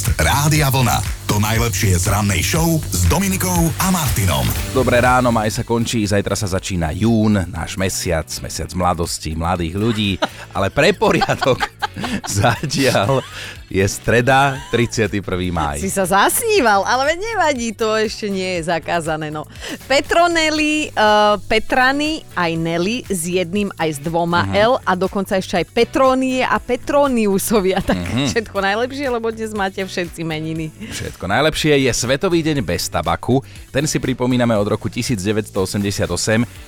Podcast 0.00 0.16
Rádia 0.16 0.72
Vlna. 0.72 0.96
To 1.28 1.36
najlepšie 1.36 2.00
z 2.00 2.08
rannej 2.08 2.40
show 2.40 2.80
s 2.88 3.04
Dominikou 3.04 3.68
a 3.84 3.92
Martinom. 3.92 4.48
Dobré 4.72 4.96
ráno, 4.96 5.28
maj 5.28 5.52
sa 5.52 5.60
končí, 5.60 6.00
zajtra 6.08 6.32
sa 6.32 6.48
začína 6.48 6.88
jún, 6.96 7.36
náš 7.36 7.76
mesiac, 7.76 8.24
mesiac 8.40 8.72
mladosti, 8.72 9.36
mladých 9.36 9.74
ľudí, 9.76 10.10
ale 10.56 10.72
pre 10.72 10.96
poriadok 10.96 11.68
zatiaľ 12.40 13.20
je 13.70 13.86
streda, 13.86 14.58
31. 14.74 15.22
máj. 15.54 15.78
Si 15.78 15.86
sa 15.86 16.02
zasníval, 16.02 16.82
ale 16.82 17.14
nevadí, 17.14 17.70
to 17.70 17.94
ešte 17.94 18.26
nie 18.26 18.58
je 18.58 18.66
zakázané. 18.66 19.30
No. 19.30 19.46
Petronelli, 19.86 20.90
uh, 20.90 21.38
Petrany, 21.46 22.26
aj 22.34 22.50
Nelly 22.58 23.06
s 23.06 23.30
jedným 23.30 23.70
aj 23.78 23.96
s 23.96 23.98
dvoma 24.02 24.42
uh-huh. 24.42 24.74
L 24.74 24.82
a 24.82 24.92
dokonca 24.98 25.38
ešte 25.38 25.62
aj 25.62 25.66
Petronie 25.70 26.42
a 26.42 26.58
Petroniusovia. 26.58 27.78
Tak 27.78 27.94
uh-huh. 27.94 28.26
všetko 28.26 28.58
najlepšie, 28.58 29.06
lebo 29.06 29.30
dnes 29.30 29.54
máte 29.54 29.86
všetci 29.86 30.26
meniny. 30.26 30.74
Všetko 30.74 31.30
najlepšie 31.30 31.86
je 31.86 31.92
Svetový 31.94 32.42
deň 32.42 32.66
bez 32.66 32.90
tabaku. 32.90 33.38
Ten 33.70 33.86
si 33.86 34.02
pripomíname 34.02 34.58
od 34.58 34.66
roku 34.66 34.90
1988. 34.90 36.10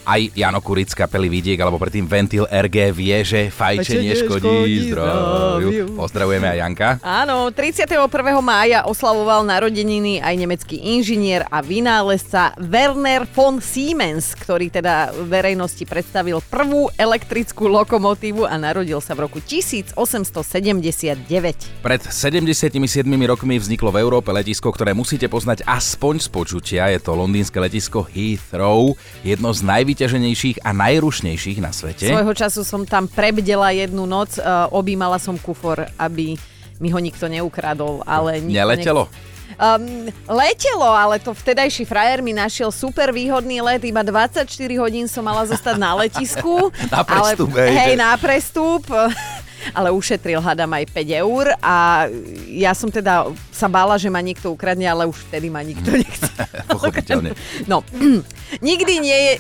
Aj 0.07 0.21
Jano 0.39 0.63
Kuric 0.63 0.95
kapely 0.95 1.27
Vidiek, 1.27 1.59
alebo 1.59 1.83
predtým 1.83 2.07
Ventil 2.07 2.47
RG 2.47 2.95
vie, 2.95 3.17
že 3.27 3.51
fajčenie 3.51 4.15
škodí 4.23 4.53
škodí 4.53 4.91
zdraviu. 4.91 5.97
Pozdravujeme 5.97 6.47
aj 6.53 6.59
Janka. 6.59 6.92
Áno, 7.01 7.49
31. 7.49 7.89
mája 8.45 8.85
oslavoval 8.85 9.47
narodeniny 9.49 10.21
aj 10.21 10.35
nemecký 10.37 10.77
inžinier 10.77 11.49
a 11.49 11.65
vynálezca 11.65 12.53
Werner 12.61 13.25
von 13.33 13.65
Siemens, 13.65 14.37
ktorý 14.37 14.69
teda 14.69 15.17
verejnosti 15.25 15.87
predstavil 15.89 16.45
prvú 16.45 16.93
elektrickú 17.01 17.71
lokomotívu 17.71 18.45
a 18.45 18.61
narodil 18.61 19.01
sa 19.01 19.17
v 19.17 19.25
roku 19.25 19.41
1879. 19.41 21.17
Pred 21.81 22.03
77 22.11 23.07
rokmi 23.25 23.57
vzniklo 23.57 23.95
v 23.95 23.99
Európe 24.03 24.29
letisko, 24.35 24.75
ktoré 24.75 24.93
musíte 24.93 25.31
poznať 25.31 25.65
aspoň 25.65 26.15
z 26.21 26.29
počutia. 26.29 26.91
Je 26.91 27.01
to 27.01 27.17
londýnske 27.17 27.57
letisko 27.57 28.05
Heathrow, 28.11 28.99
jedno 29.23 29.55
z 29.55 29.61
najvyťaženejších 29.63 30.67
a 30.67 30.71
najrušnejších 30.75 31.59
na 31.63 31.71
svete. 31.71 32.11
Svojho 32.11 32.35
času 32.35 32.61
som 32.67 32.83
tam 32.83 33.07
prebdela 33.07 33.71
jednu 33.71 34.05
noc, 34.05 34.37
uh, 34.37 34.69
objímala 34.75 35.17
som 35.23 35.39
kufor, 35.39 35.87
aby 35.97 36.35
mi 36.83 36.91
ho 36.91 36.99
nikto 36.99 37.31
neukradol, 37.31 38.03
ale 38.03 38.43
nikto 38.43 38.59
Neletelo? 38.59 39.07
Um, 39.63 40.11
letelo, 40.27 40.91
ale 40.91 41.23
to 41.23 41.31
vtedajší 41.31 41.87
frajer 41.87 42.19
mi 42.19 42.35
našiel 42.35 42.75
super 42.75 43.15
výhodný 43.15 43.63
let, 43.63 43.85
iba 43.87 44.03
24 44.03 44.43
hodín 44.83 45.07
som 45.07 45.23
mala 45.23 45.47
zostať 45.47 45.77
na 45.79 45.95
letisku. 45.95 46.75
Na 46.91 47.07
prestup, 47.07 47.55
ale, 47.55 47.71
hej, 47.71 47.95
na 47.95 48.19
prestup. 48.19 48.83
Ale 49.71 49.95
ušetril 49.95 50.43
hadam 50.43 50.75
aj 50.75 50.91
5 50.91 51.23
eur 51.23 51.55
a 51.63 52.11
ja 52.51 52.75
som 52.75 52.91
teda 52.91 53.31
sa 53.55 53.71
bála, 53.71 53.95
že 53.95 54.11
ma 54.11 54.19
niekto 54.19 54.51
ukradne, 54.51 54.91
ale 54.91 55.07
už 55.07 55.31
vtedy 55.31 55.47
ma 55.47 55.63
nikto 55.63 55.95
nechce. 55.95 56.27
Pochopiteľne. 56.75 57.31
No, 57.71 57.87
nikdy 58.59 58.99
nie 58.99 59.19
je... 59.31 59.33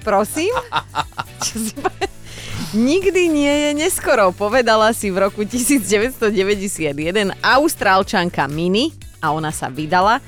Prosím? 0.00 0.54
Čo 1.44 1.54
si? 1.60 1.74
Nikdy 2.74 3.30
nie 3.30 3.54
je 3.70 3.70
neskoro, 3.78 4.34
povedala 4.34 4.90
si 4.90 5.06
v 5.14 5.22
roku 5.22 5.46
1991 5.46 6.18
austrálčanka 7.38 8.42
Mini 8.50 8.90
a 9.22 9.30
ona 9.30 9.54
sa 9.54 9.70
vydala. 9.70 10.18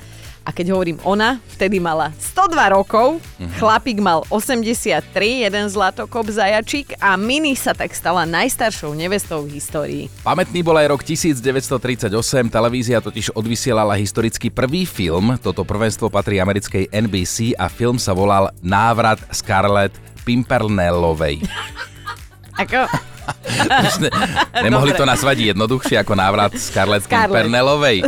A 0.47 0.55
keď 0.55 0.71
hovorím 0.71 1.03
ona, 1.03 1.43
vtedy 1.51 1.83
mala 1.83 2.15
102 2.15 2.55
rokov, 2.71 3.19
chlapík 3.59 3.99
mal 3.99 4.23
83, 4.31 5.03
jeden 5.19 5.67
zlatokop 5.67 6.31
zajačík 6.31 6.95
a 7.03 7.19
Mini 7.19 7.59
sa 7.59 7.75
tak 7.75 7.91
stala 7.91 8.23
najstaršou 8.23 8.95
nevestou 8.95 9.43
v 9.43 9.59
histórii. 9.59 10.03
Pamätný 10.23 10.63
bol 10.63 10.79
aj 10.79 10.95
rok 10.95 11.03
1938, 11.03 12.07
televízia 12.47 13.03
totiž 13.03 13.35
odvysielala 13.35 13.99
historicky 13.99 14.47
prvý 14.47 14.87
film, 14.87 15.35
toto 15.43 15.67
prvenstvo 15.67 16.07
patrí 16.07 16.39
americkej 16.39 16.87
NBC 16.87 17.59
a 17.59 17.67
film 17.67 17.99
sa 17.99 18.15
volal 18.15 18.47
Návrat 18.63 19.19
Scarlett 19.35 19.91
Pimpernellovej. 20.23 21.43
Ako? 22.59 22.81
Ne, 24.01 24.09
nemohli 24.65 24.89
to 24.97 25.05
nazvať 25.05 25.53
jednoduchšie 25.53 26.01
ako 26.01 26.17
návrat 26.17 26.49
Scarlett. 26.57 27.05
Pimpernellovej. 27.05 28.01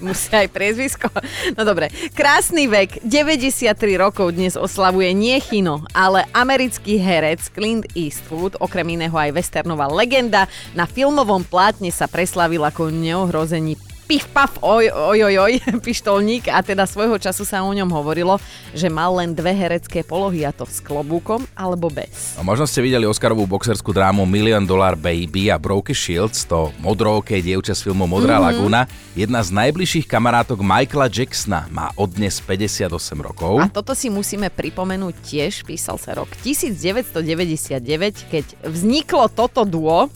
Musí 0.00 0.32
aj 0.32 0.48
priezvisko. 0.48 1.12
No 1.54 1.62
dobre, 1.62 1.92
krásny 2.16 2.64
vek, 2.66 3.04
93 3.04 3.76
rokov 4.00 4.32
dnes 4.32 4.56
oslavuje 4.56 5.12
nie 5.12 5.36
Chino, 5.38 5.84
ale 5.92 6.24
americký 6.32 6.96
herec 6.96 7.52
Clint 7.52 7.84
Eastwood, 7.92 8.56
okrem 8.58 8.96
iného 8.96 9.12
aj 9.12 9.36
westernová 9.36 9.86
legenda, 9.92 10.48
na 10.72 10.88
filmovom 10.88 11.44
plátne 11.44 11.92
sa 11.92 12.08
preslavil 12.08 12.64
ako 12.64 12.88
neohrozený 12.90 13.76
pif 14.10 14.26
paf, 14.34 14.58
oj, 14.58 14.90
oj, 14.90 15.18
oj, 15.22 15.36
oj, 15.38 15.52
pištolník 15.86 16.50
a 16.50 16.66
teda 16.66 16.82
svojho 16.82 17.14
času 17.14 17.46
sa 17.46 17.62
o 17.62 17.70
ňom 17.70 17.86
hovorilo, 17.94 18.42
že 18.74 18.90
mal 18.90 19.14
len 19.14 19.38
dve 19.38 19.54
herecké 19.54 20.02
polohy 20.02 20.42
a 20.42 20.50
to 20.50 20.66
s 20.66 20.82
klobúkom 20.82 21.46
alebo 21.54 21.86
bez. 21.86 22.34
No, 22.34 22.42
možno 22.42 22.66
ste 22.66 22.82
videli 22.82 23.06
Oscarovú 23.06 23.46
boxerskú 23.46 23.94
drámu 23.94 24.26
Million 24.26 24.66
Dollar 24.66 24.98
Baby 24.98 25.54
a 25.54 25.62
Brooke 25.62 25.94
Shields, 25.94 26.42
to 26.42 26.74
modrooké 26.82 27.38
dievča 27.38 27.70
z 27.70 27.86
filmu 27.86 28.10
Modrá 28.10 28.42
mm-hmm. 28.42 28.50
laguna. 28.50 28.90
Jedna 29.14 29.46
z 29.46 29.54
najbližších 29.54 30.10
kamarátok 30.10 30.58
Michaela 30.58 31.06
Jacksona 31.06 31.70
má 31.70 31.94
od 31.94 32.10
dnes 32.10 32.42
58 32.42 32.90
rokov. 33.22 33.62
A 33.62 33.70
toto 33.70 33.94
si 33.94 34.10
musíme 34.10 34.50
pripomenúť 34.50 35.22
tiež, 35.22 35.62
písal 35.62 36.02
sa 36.02 36.18
rok 36.18 36.34
1999, 36.42 38.26
keď 38.26 38.44
vzniklo 38.66 39.30
toto 39.30 39.62
duo. 39.62 40.10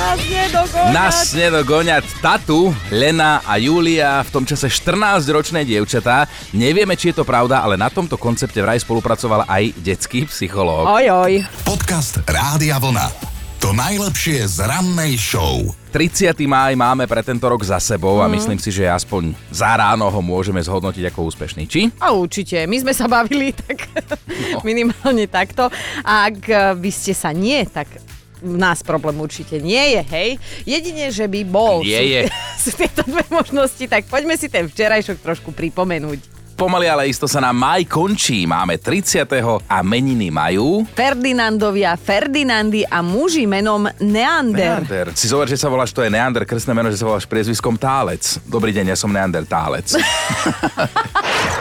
Nedokonáš. 0.00 0.94
Nás 0.96 1.16
nedogoňať 1.36 2.04
Tatu, 2.24 2.72
Lena 2.88 3.44
a 3.44 3.60
Julia, 3.60 4.24
v 4.24 4.30
tom 4.32 4.44
čase 4.48 4.72
14-ročné 4.72 5.68
dievčatá. 5.68 6.24
Nevieme, 6.56 6.96
či 6.96 7.12
je 7.12 7.20
to 7.20 7.24
pravda, 7.28 7.60
ale 7.60 7.76
na 7.76 7.92
tomto 7.92 8.16
koncepte 8.16 8.64
vraj 8.64 8.80
spolupracoval 8.80 9.44
aj 9.44 9.76
detský 9.76 10.24
psychológ. 10.24 10.88
Oj, 10.88 11.06
oj. 11.12 11.32
Podcast 11.68 12.24
Rádia 12.24 12.80
Vlna. 12.80 13.30
To 13.60 13.76
najlepšie 13.76 14.40
z 14.48 14.64
rannej 14.64 15.20
show. 15.20 15.68
30. 15.92 16.32
máj 16.48 16.72
máme 16.80 17.04
pre 17.04 17.20
tento 17.20 17.44
rok 17.44 17.60
za 17.60 17.76
sebou 17.76 18.24
a 18.24 18.30
myslím 18.30 18.56
si, 18.56 18.72
že 18.72 18.88
aspoň 18.88 19.36
za 19.52 19.76
ráno 19.76 20.08
ho 20.08 20.20
môžeme 20.24 20.64
zhodnotiť 20.64 21.12
ako 21.12 21.28
úspešný. 21.28 21.68
Či? 21.68 21.92
A 22.00 22.16
určite, 22.16 22.64
my 22.64 22.80
sme 22.80 22.96
sa 22.96 23.04
bavili 23.04 23.52
tak 23.52 23.84
minimálne 24.68 25.28
takto. 25.28 25.68
A 26.00 26.32
ak 26.32 26.38
eh, 26.48 26.72
by 26.72 26.88
ste 26.88 27.12
sa 27.12 27.36
nie, 27.36 27.60
tak 27.68 28.09
u 28.42 28.56
nás 28.56 28.80
problém 28.82 29.20
určite 29.20 29.60
nie 29.60 29.96
je, 29.96 30.02
hej. 30.12 30.30
Jedine, 30.64 31.12
že 31.12 31.28
by 31.28 31.40
bol. 31.44 31.84
Nie 31.84 32.00
sú, 32.00 32.08
je. 32.08 32.22
Sú 32.64 32.70
tieto 32.76 33.00
dve 33.08 33.24
možnosti, 33.32 33.84
tak 33.88 34.04
poďme 34.08 34.36
si 34.36 34.52
ten 34.52 34.68
včerajšok 34.68 35.24
trošku 35.24 35.50
pripomenúť. 35.56 36.39
Pomaly, 36.60 36.92
ale 36.92 37.08
isto 37.08 37.24
sa 37.24 37.40
nám 37.40 37.56
maj 37.56 37.88
končí. 37.88 38.44
Máme 38.44 38.76
30. 38.76 39.24
a 39.64 39.80
meniny 39.80 40.28
majú... 40.28 40.84
Ferdinandovia, 40.92 41.96
Ferdinandy 41.96 42.84
a 42.84 43.00
muži 43.00 43.48
menom 43.48 43.88
Neander. 43.96 44.84
Neander. 44.84 45.06
Si 45.16 45.24
zober, 45.24 45.48
že 45.48 45.56
sa 45.56 45.72
voláš, 45.72 45.96
to 45.96 46.04
je 46.04 46.12
Neander, 46.12 46.44
krstné 46.44 46.76
meno, 46.76 46.92
že 46.92 47.00
sa 47.00 47.08
voláš 47.08 47.24
priezviskom 47.24 47.80
Tálec. 47.80 48.44
Dobrý 48.44 48.76
deň, 48.76 48.92
ja 48.92 48.96
som 49.00 49.08
Neander 49.08 49.48
Tálec. 49.48 49.88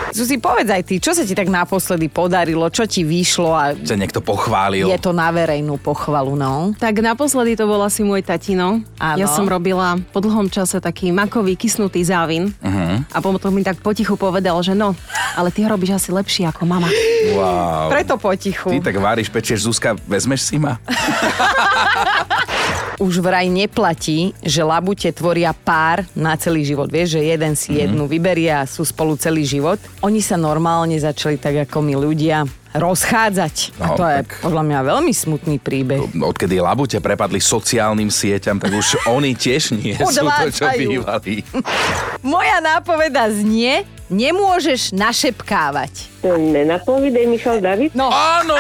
Susi, 0.10 0.42
povedz 0.42 0.68
aj 0.68 0.84
ty, 0.84 0.98
čo 0.98 1.14
sa 1.14 1.24
ti 1.24 1.38
tak 1.38 1.48
naposledy 1.48 2.10
podarilo, 2.10 2.68
čo 2.68 2.84
ti 2.90 3.06
vyšlo 3.06 3.50
a 3.54 3.78
Sa 3.80 3.96
niekto 3.96 4.20
pochválil. 4.20 4.90
je 4.90 5.00
to 5.00 5.14
na 5.14 5.30
verejnú 5.30 5.78
pochvalu, 5.80 6.34
no? 6.34 6.74
Tak 6.76 7.00
naposledy 7.00 7.56
to 7.56 7.70
bol 7.70 7.80
asi 7.80 8.02
môj 8.02 8.26
tatino. 8.26 8.82
Áno. 8.98 9.16
Ja 9.16 9.30
som 9.30 9.46
robila 9.46 9.96
po 10.12 10.20
dlhom 10.20 10.50
čase 10.50 10.82
taký 10.82 11.14
makový 11.14 11.54
kysnutý 11.54 12.02
závin 12.02 12.52
uh-huh. 12.52 13.06
a 13.06 13.18
potom 13.22 13.54
mi 13.54 13.62
tak 13.62 13.80
potichu 13.80 14.18
povedal, 14.18 14.60
že 14.66 14.74
no, 14.74 14.89
ale 15.36 15.52
ty 15.54 15.64
ho 15.64 15.70
robíš 15.72 15.92
asi 15.98 16.12
lepšie 16.12 16.48
ako 16.50 16.66
mama. 16.68 16.90
Wow. 17.36 17.90
Preto 17.92 18.18
potichu. 18.20 18.70
Ty 18.76 18.80
tak 18.92 18.98
váriš, 19.00 19.32
pečieš, 19.32 19.64
Zuzka, 19.70 19.96
vezmeš 20.08 20.42
si 20.50 20.58
ma? 20.60 20.80
Už 23.00 23.24
vraj 23.24 23.48
neplatí, 23.48 24.36
že 24.44 24.60
labute 24.60 25.08
tvoria 25.16 25.56
pár 25.56 26.04
na 26.12 26.36
celý 26.36 26.68
život. 26.68 26.92
Vieš, 26.92 27.16
že 27.16 27.32
jeden 27.32 27.56
si 27.56 27.72
mm-hmm. 27.72 27.84
jednu 27.88 28.04
vyberie 28.12 28.52
a 28.52 28.68
sú 28.68 28.84
spolu 28.84 29.16
celý 29.16 29.48
život. 29.48 29.80
Oni 30.04 30.20
sa 30.20 30.36
normálne 30.36 31.00
začali 31.00 31.40
tak 31.40 31.64
ako 31.64 31.80
my 31.80 31.96
ľudia 31.96 32.44
rozchádzať. 32.76 33.82
No, 33.82 33.84
a 33.84 33.88
to 33.98 34.04
je 34.06 34.20
podľa 34.46 34.64
mňa 34.68 34.80
veľmi 34.86 35.14
smutný 35.16 35.58
príbeh. 35.58 36.06
Odkedy 36.14 36.62
labute 36.62 37.02
prepadli 37.02 37.42
sociálnym 37.42 38.14
sieťam, 38.14 38.62
tak 38.62 38.76
už 38.76 39.00
oni 39.16 39.34
tiež 39.34 39.80
nie 39.80 39.98
sú 39.98 40.28
to, 40.28 40.46
čo 40.54 40.70
bývali. 40.76 41.42
Moja 42.22 42.62
nápoveda 42.62 43.32
znie, 43.34 43.88
nemôžeš 44.10 44.92
našepkávať. 44.92 46.19
Nenapovidej 46.22 47.26
Michal 47.26 47.60
David? 47.60 47.96
No, 47.96 48.12
Áno, 48.12 48.56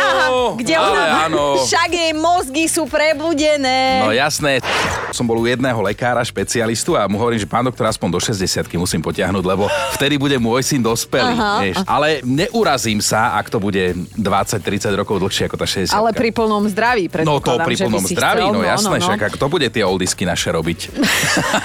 kde 0.56 0.73
ale 0.73 0.88
ona... 0.89 1.06
áno. 1.27 1.44
Však 1.59 1.89
jej 1.89 2.13
mozgy 2.13 2.65
sú 2.65 2.88
prebludené. 2.88 4.00
No 4.00 4.11
jasné. 4.11 4.63
Som 5.11 5.25
bol 5.25 5.38
u 5.38 5.45
jedného 5.45 5.75
lekára, 5.79 6.21
špecialistu 6.21 6.94
a 6.94 7.06
mu 7.06 7.17
hovorím, 7.17 7.38
že 7.38 7.45
pán 7.45 7.65
doktor, 7.65 7.85
aspoň 7.85 8.07
do 8.09 8.19
60 8.21 8.39
musím 8.77 9.01
potiahnuť, 9.01 9.44
lebo 9.44 9.65
vtedy 9.97 10.15
bude 10.15 10.38
môj 10.38 10.63
syn 10.63 10.79
dospelý. 10.79 11.33
Aha, 11.33 11.51
vieš. 11.59 11.77
Ale 11.83 12.07
neurazím 12.23 13.00
sa, 13.00 13.35
ak 13.35 13.50
to 13.50 13.57
bude 13.57 13.81
20-30 14.15 14.61
rokov 14.94 15.19
dlhšie 15.19 15.47
ako 15.47 15.57
tá 15.57 15.67
60 15.67 15.91
Ale 15.91 16.09
pri 16.13 16.29
plnom 16.29 16.63
zdraví, 16.65 17.11
No 17.25 17.41
to 17.41 17.57
pri 17.59 17.75
plnom 17.75 18.03
zdraví, 18.03 18.45
chcel. 18.45 18.53
no 18.53 18.61
jasné, 18.61 18.95
no, 18.95 19.03
však 19.03 19.19
ak 19.25 19.35
to 19.35 19.47
bude 19.47 19.67
tie 19.67 19.83
oldisky 19.83 20.23
naše 20.23 20.50
robiť. 20.50 20.79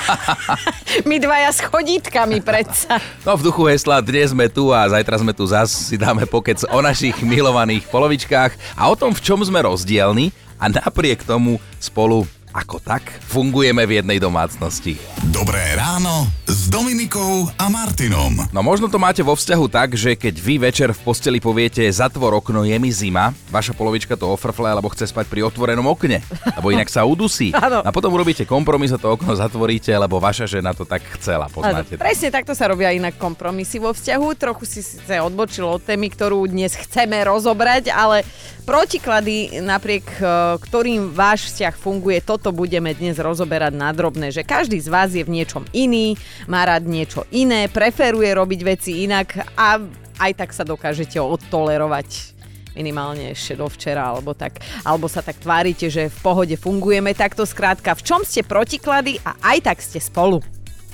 My 1.09 1.19
dvaja 1.19 1.51
s 1.51 1.61
chodítkami 1.61 2.41
predsa. 2.41 2.99
No 3.23 3.35
v 3.35 3.43
duchu 3.45 3.67
hesla, 3.67 4.01
dnes 4.01 4.31
sme 4.31 4.47
tu 4.47 4.71
a 4.71 4.87
zajtra 4.87 5.21
sme 5.21 5.33
tu 5.35 5.45
zas, 5.45 5.84
si 5.85 6.01
dáme 6.01 6.25
pokec 6.25 6.65
o 6.73 6.81
našich 6.81 7.21
milovaných 7.21 7.85
polovičkách 7.93 8.81
a 8.81 8.89
o 8.89 8.97
tom, 8.97 9.13
v 9.13 9.21
čom 9.21 9.45
sme 9.45 9.61
rozdielni 9.61 10.33
a 10.57 10.73
napriek 10.73 11.29
tomu 11.29 11.61
spolu 11.77 12.25
ako 12.57 12.81
tak 12.81 13.05
fungujeme 13.29 13.85
v 13.85 14.01
jednej 14.01 14.17
domácnosti. 14.23 14.97
Dobré 15.29 15.77
ráno 15.77 16.25
s 16.55 16.71
Dominikou 16.71 17.51
a 17.59 17.67
Martinom. 17.67 18.31
No 18.55 18.63
možno 18.63 18.87
to 18.87 18.95
máte 18.95 19.27
vo 19.27 19.35
vzťahu 19.35 19.67
tak, 19.67 19.99
že 19.99 20.15
keď 20.15 20.35
vy 20.39 20.55
večer 20.63 20.95
v 20.95 21.01
posteli 21.03 21.43
poviete 21.43 21.83
zatvor 21.91 22.31
okno, 22.39 22.63
je 22.63 22.79
mi 22.79 22.95
zima, 22.95 23.35
vaša 23.51 23.75
polovička 23.75 24.15
to 24.15 24.31
ofrfle, 24.31 24.71
alebo 24.71 24.87
chce 24.87 25.11
spať 25.11 25.27
pri 25.27 25.43
otvorenom 25.51 25.83
okne, 25.83 26.23
lebo 26.55 26.71
inak 26.71 26.87
sa 26.87 27.03
udusí. 27.03 27.51
Áno. 27.59 27.83
A 27.83 27.91
potom 27.91 28.15
urobíte 28.15 28.47
kompromis 28.47 28.95
a 28.95 29.03
to 29.03 29.11
okno 29.19 29.35
zatvoríte, 29.35 29.91
lebo 29.99 30.23
vaša 30.23 30.47
žena 30.47 30.71
to 30.71 30.87
tak 30.87 31.03
chcela, 31.19 31.51
Áno, 31.51 31.59
poznáte. 31.59 31.99
to. 31.99 32.07
presne 32.07 32.31
takto 32.31 32.55
sa 32.55 32.71
robia 32.71 32.95
inak 32.95 33.19
kompromisy 33.19 33.83
vo 33.83 33.91
vzťahu. 33.91 34.27
Trochu 34.39 34.63
si 34.63 34.87
síce 34.87 35.19
odbočil 35.19 35.67
od 35.67 35.83
témy, 35.83 36.07
ktorú 36.07 36.47
dnes 36.47 36.79
chceme 36.79 37.19
rozobrať, 37.27 37.91
ale 37.91 38.23
protiklady, 38.65 39.61
napriek 39.61 40.07
e, 40.19 40.25
ktorým 40.59 41.13
váš 41.13 41.53
vzťah 41.53 41.75
funguje, 41.77 42.25
toto 42.25 42.51
budeme 42.51 42.97
dnes 42.97 43.21
rozoberať 43.21 43.77
na 43.77 43.93
drobné, 43.93 44.33
že 44.33 44.43
každý 44.43 44.81
z 44.81 44.89
vás 44.89 45.13
je 45.13 45.23
v 45.23 45.31
niečom 45.31 45.69
iný, 45.77 46.17
má 46.49 46.65
rád 46.69 46.85
niečo 46.85 47.25
iné, 47.33 47.69
preferuje 47.73 48.31
robiť 48.33 48.61
veci 48.65 49.05
inak 49.05 49.57
a 49.57 49.81
aj 50.21 50.33
tak 50.39 50.51
sa 50.55 50.63
dokážete 50.63 51.19
odtolerovať 51.19 52.35
minimálne 52.75 53.31
ešte 53.31 53.55
do 53.55 53.71
včera, 53.71 54.11
alebo, 54.11 54.35
tak, 54.35 54.59
alebo 54.83 55.07
sa 55.07 55.23
tak 55.23 55.39
tvárite, 55.39 55.87
že 55.87 56.11
v 56.11 56.19
pohode 56.21 56.59
fungujeme 56.59 57.15
takto 57.15 57.47
skrátka. 57.47 57.95
V 57.95 58.03
čom 58.03 58.21
ste 58.27 58.43
protiklady 58.43 59.23
a 59.23 59.39
aj 59.55 59.59
tak 59.63 59.79
ste 59.79 60.03
spolu. 60.03 60.43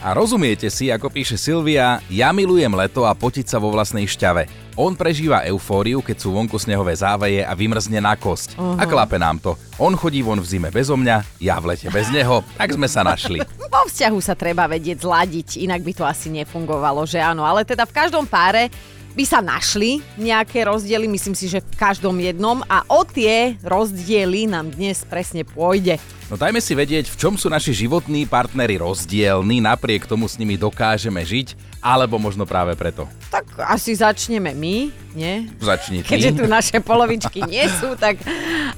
A 0.00 0.16
rozumiete 0.16 0.72
si, 0.72 0.88
ako 0.88 1.12
píše 1.12 1.36
Silvia, 1.36 2.00
ja 2.08 2.32
milujem 2.32 2.72
leto 2.72 3.04
a 3.04 3.12
potiť 3.12 3.44
sa 3.52 3.60
vo 3.60 3.68
vlastnej 3.68 4.08
šťave. 4.08 4.69
On 4.80 4.96
prežíva 4.96 5.44
eufóriu, 5.44 6.00
keď 6.00 6.16
sú 6.24 6.32
vonku 6.32 6.56
snehové 6.56 6.96
záveje 6.96 7.44
a 7.44 7.52
vymrzne 7.52 8.00
na 8.00 8.16
kosť. 8.16 8.56
Uh-huh. 8.56 8.80
A 8.80 8.88
klape 8.88 9.20
nám 9.20 9.36
to. 9.36 9.52
On 9.76 9.92
chodí 9.92 10.24
von 10.24 10.40
v 10.40 10.48
zime 10.48 10.72
bezo 10.72 10.96
mňa, 10.96 11.36
ja 11.36 11.60
v 11.60 11.76
lete 11.76 11.92
bez 11.92 12.08
neho, 12.08 12.40
tak 12.56 12.72
sme 12.72 12.88
sa 12.88 13.04
našli. 13.04 13.44
Vo 13.76 13.84
vzťahu 13.84 14.18
sa 14.24 14.32
treba 14.32 14.64
vedieť 14.64 15.04
zladiť, 15.04 15.60
inak 15.68 15.84
by 15.84 15.92
to 15.92 16.04
asi 16.08 16.32
nefungovalo, 16.32 17.04
že 17.04 17.20
áno. 17.20 17.44
Ale 17.44 17.68
teda 17.68 17.84
v 17.84 17.92
každom 17.92 18.24
páre 18.24 18.72
by 19.14 19.24
sa 19.26 19.42
našli 19.42 19.98
nejaké 20.14 20.62
rozdiely, 20.62 21.10
myslím 21.10 21.34
si, 21.34 21.50
že 21.50 21.58
v 21.58 21.74
každom 21.74 22.14
jednom 22.22 22.62
a 22.70 22.86
o 22.86 23.02
tie 23.02 23.58
rozdiely 23.66 24.46
nám 24.46 24.70
dnes 24.70 25.02
presne 25.02 25.42
pôjde. 25.42 25.98
No 26.30 26.38
dajme 26.38 26.62
si 26.62 26.78
vedieť, 26.78 27.10
v 27.10 27.18
čom 27.18 27.34
sú 27.34 27.50
naši 27.50 27.74
životní 27.74 28.22
partnery 28.22 28.78
rozdielni, 28.78 29.58
napriek 29.58 30.06
tomu 30.06 30.30
s 30.30 30.38
nimi 30.38 30.54
dokážeme 30.54 31.26
žiť, 31.26 31.58
alebo 31.82 32.22
možno 32.22 32.46
práve 32.46 32.78
preto. 32.78 33.10
Tak 33.34 33.58
asi 33.66 33.98
začneme 33.98 34.54
my, 34.54 34.94
nie? 35.14 35.50
Začni 35.58 36.02
ty. 36.02 36.16
Keďže 36.16 36.30
tu 36.38 36.44
naše 36.46 36.78
polovičky 36.78 37.42
nie 37.46 37.66
sú, 37.80 37.98
tak 37.98 38.22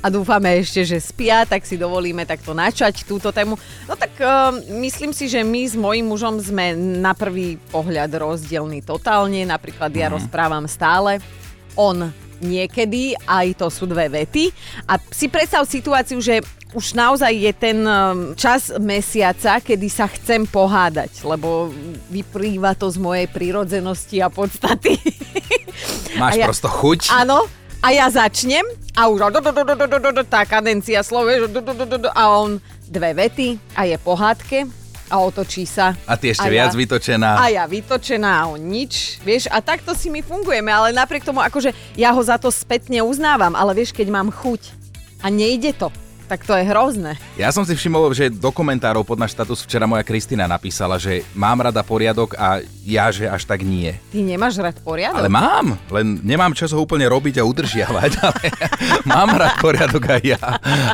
a 0.02 0.06
dúfame 0.08 0.60
ešte, 0.60 0.82
že 0.82 0.98
spia, 0.98 1.44
tak 1.44 1.62
si 1.62 1.76
dovolíme 1.76 2.24
takto 2.24 2.56
načať 2.56 3.04
túto 3.04 3.30
tému. 3.30 3.54
No 3.86 3.94
tak 3.94 4.12
uh, 4.18 4.50
myslím 4.80 5.14
si, 5.14 5.28
že 5.28 5.44
my 5.44 5.62
s 5.62 5.74
mojím 5.76 6.10
mužom 6.10 6.40
sme 6.40 6.74
na 6.76 7.12
prvý 7.12 7.60
pohľad 7.70 8.10
rozdielni 8.16 8.82
totálne. 8.82 9.44
Napríklad 9.46 9.92
ja 9.94 10.10
rozprávam 10.10 10.64
stále, 10.66 11.20
on 11.78 12.10
niekedy, 12.42 13.14
aj 13.22 13.62
to 13.62 13.70
sú 13.70 13.86
dve 13.86 14.10
vety. 14.10 14.50
A 14.90 14.98
si 15.14 15.30
predstav 15.30 15.62
situáciu, 15.64 16.18
že 16.18 16.42
už 16.72 16.96
naozaj 16.96 17.32
je 17.36 17.52
ten 17.52 17.78
um, 17.84 18.32
čas 18.34 18.72
mesiaca, 18.80 19.60
kedy 19.60 19.88
sa 19.92 20.08
chcem 20.08 20.48
pohádať, 20.48 21.20
lebo 21.22 21.70
vyplýva 22.08 22.72
to 22.74 22.88
z 22.88 22.98
mojej 22.98 23.28
prírodzenosti 23.28 24.18
a 24.24 24.32
podstaty. 24.32 24.96
Máš 26.22 26.38
ja, 26.38 26.46
prosto 26.46 26.70
chuť. 26.70 27.10
Áno, 27.10 27.50
a 27.82 27.88
ja 27.90 28.06
začnem 28.06 28.62
a 28.94 29.10
už 29.10 29.18
tá 30.30 30.46
kadencia 30.46 31.02
slove 31.02 31.34
a 32.14 32.22
on 32.30 32.62
dve 32.86 33.10
vety 33.10 33.58
a 33.74 33.90
je 33.90 33.96
pohádke 33.98 34.58
a 35.12 35.20
otočí 35.20 35.68
sa. 35.68 35.92
A 36.08 36.16
ty 36.16 36.32
ešte 36.32 36.48
a 36.48 36.52
viac 36.52 36.72
ja, 36.72 36.78
vytočená. 36.78 37.30
A 37.36 37.44
ja 37.52 37.64
vytočená 37.68 38.30
a 38.40 38.42
on 38.48 38.62
nič. 38.62 39.20
Vieš, 39.20 39.50
a 39.52 39.60
takto 39.60 39.92
si 39.92 40.08
my 40.08 40.24
fungujeme, 40.24 40.72
ale 40.72 40.96
napriek 40.96 41.26
tomu 41.26 41.44
akože 41.44 41.74
ja 42.00 42.14
ho 42.16 42.22
za 42.24 42.40
to 42.40 42.48
spätne 42.48 43.04
uznávam, 43.04 43.52
ale 43.52 43.76
vieš, 43.76 43.92
keď 43.92 44.08
mám 44.08 44.32
chuť 44.32 44.72
a 45.20 45.28
nejde 45.28 45.76
to, 45.76 45.92
tak 46.32 46.48
to 46.48 46.56
je 46.56 46.64
hrozné. 46.64 47.20
Ja 47.36 47.52
som 47.52 47.60
si 47.60 47.76
všimol, 47.76 48.16
že 48.16 48.32
do 48.32 48.48
komentárov 48.48 49.04
pod 49.04 49.20
náš 49.20 49.36
status 49.36 49.60
včera 49.68 49.84
moja 49.84 50.00
Kristina 50.00 50.48
napísala, 50.48 50.96
že 50.96 51.28
mám 51.36 51.60
rada 51.60 51.84
poriadok 51.84 52.32
a 52.40 52.64
ja, 52.88 53.12
že 53.12 53.28
až 53.28 53.44
tak 53.44 53.60
nie. 53.60 53.92
Ty 54.08 54.24
nemáš 54.24 54.56
rád 54.58 54.80
poriadok? 54.80 55.20
Ale 55.20 55.28
mám, 55.28 55.76
len 55.92 56.18
nemám 56.24 56.56
čas 56.56 56.72
ho 56.72 56.80
úplne 56.80 57.04
robiť 57.04 57.38
a 57.38 57.46
udržiavať, 57.46 58.10
ale 58.26 58.44
mám 59.04 59.28
rád 59.28 59.60
poriadok 59.60 60.02
aj 60.08 60.22
ja. 60.24 60.40